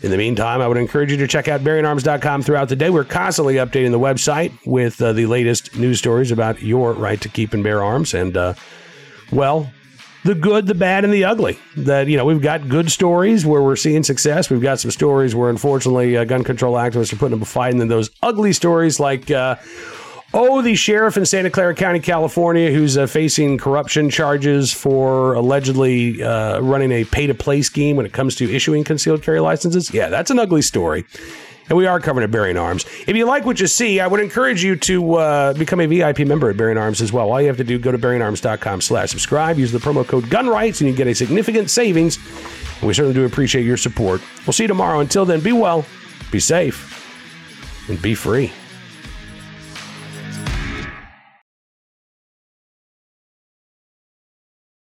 In 0.00 0.12
the 0.12 0.16
meantime, 0.16 0.60
I 0.60 0.68
would 0.68 0.76
encourage 0.76 1.10
you 1.10 1.16
to 1.16 1.26
check 1.26 1.48
out 1.48 1.62
bearingarms.com 1.62 2.42
throughout 2.42 2.68
the 2.68 2.76
day. 2.76 2.88
We're 2.88 3.04
constantly 3.04 3.54
updating 3.54 3.90
the 3.90 3.98
website 3.98 4.52
with 4.64 5.02
uh, 5.02 5.12
the 5.12 5.26
latest 5.26 5.76
news 5.76 5.98
stories 5.98 6.30
about 6.30 6.62
your 6.62 6.92
right 6.92 7.20
to 7.20 7.28
keep 7.28 7.52
and 7.52 7.64
bear 7.64 7.82
arms. 7.82 8.14
And, 8.14 8.36
uh, 8.36 8.54
well, 9.32 9.72
the 10.24 10.36
good, 10.36 10.66
the 10.66 10.74
bad, 10.74 11.04
and 11.04 11.12
the 11.12 11.24
ugly. 11.24 11.58
That 11.76 12.06
you 12.06 12.16
know, 12.16 12.24
we've 12.24 12.42
got 12.42 12.68
good 12.68 12.92
stories 12.92 13.44
where 13.44 13.62
we're 13.62 13.76
seeing 13.76 14.04
success. 14.04 14.50
We've 14.50 14.62
got 14.62 14.78
some 14.78 14.90
stories 14.90 15.34
where, 15.34 15.50
unfortunately, 15.50 16.16
uh, 16.16 16.24
gun 16.24 16.44
control 16.44 16.74
activists 16.74 17.12
are 17.12 17.16
putting 17.16 17.36
up 17.38 17.42
a 17.42 17.46
fight, 17.46 17.72
and 17.72 17.80
then 17.80 17.88
those 17.88 18.10
ugly 18.22 18.52
stories 18.52 19.00
like. 19.00 19.30
Oh, 20.34 20.60
the 20.60 20.74
sheriff 20.74 21.16
in 21.16 21.24
Santa 21.24 21.48
Clara 21.48 21.74
County, 21.74 22.00
California, 22.00 22.70
who's 22.70 22.98
uh, 22.98 23.06
facing 23.06 23.56
corruption 23.56 24.10
charges 24.10 24.72
for 24.72 25.32
allegedly 25.32 26.22
uh, 26.22 26.60
running 26.60 26.92
a 26.92 27.04
pay 27.04 27.26
to 27.26 27.34
play 27.34 27.62
scheme 27.62 27.96
when 27.96 28.04
it 28.04 28.12
comes 28.12 28.34
to 28.36 28.54
issuing 28.54 28.84
concealed 28.84 29.22
carry 29.22 29.40
licenses. 29.40 29.92
Yeah, 29.92 30.10
that's 30.10 30.30
an 30.30 30.38
ugly 30.38 30.60
story 30.60 31.06
and 31.68 31.76
we 31.76 31.86
are 31.86 32.00
covering 32.00 32.24
at 32.24 32.30
Bearing 32.30 32.56
Arms. 32.56 32.84
If 33.06 33.16
you 33.16 33.26
like 33.26 33.44
what 33.44 33.60
you 33.60 33.66
see, 33.66 34.00
I 34.00 34.06
would 34.06 34.20
encourage 34.20 34.62
you 34.62 34.76
to 34.76 35.14
uh, 35.14 35.52
become 35.54 35.80
a 35.80 35.86
VIP 35.86 36.20
member 36.20 36.50
at 36.50 36.56
Bearing 36.56 36.78
Arms 36.78 37.00
as 37.00 37.12
well. 37.12 37.30
All 37.30 37.40
you 37.40 37.48
have 37.48 37.58
to 37.58 37.64
do, 37.64 37.78
go 37.78 37.92
to 37.92 37.98
bearingarms.com 37.98 38.80
slash 38.80 39.10
subscribe, 39.10 39.58
use 39.58 39.72
the 39.72 39.78
promo 39.78 40.06
code 40.06 40.24
GUNRIGHTS, 40.30 40.80
and 40.80 40.90
you 40.90 40.96
get 40.96 41.06
a 41.06 41.14
significant 41.14 41.70
savings. 41.70 42.18
We 42.82 42.94
certainly 42.94 43.14
do 43.14 43.24
appreciate 43.24 43.64
your 43.64 43.76
support. 43.76 44.22
We'll 44.46 44.52
see 44.52 44.64
you 44.64 44.68
tomorrow. 44.68 45.00
Until 45.00 45.24
then, 45.24 45.40
be 45.40 45.52
well, 45.52 45.84
be 46.30 46.40
safe, 46.40 46.94
and 47.88 48.00
be 48.00 48.14
free. 48.14 48.52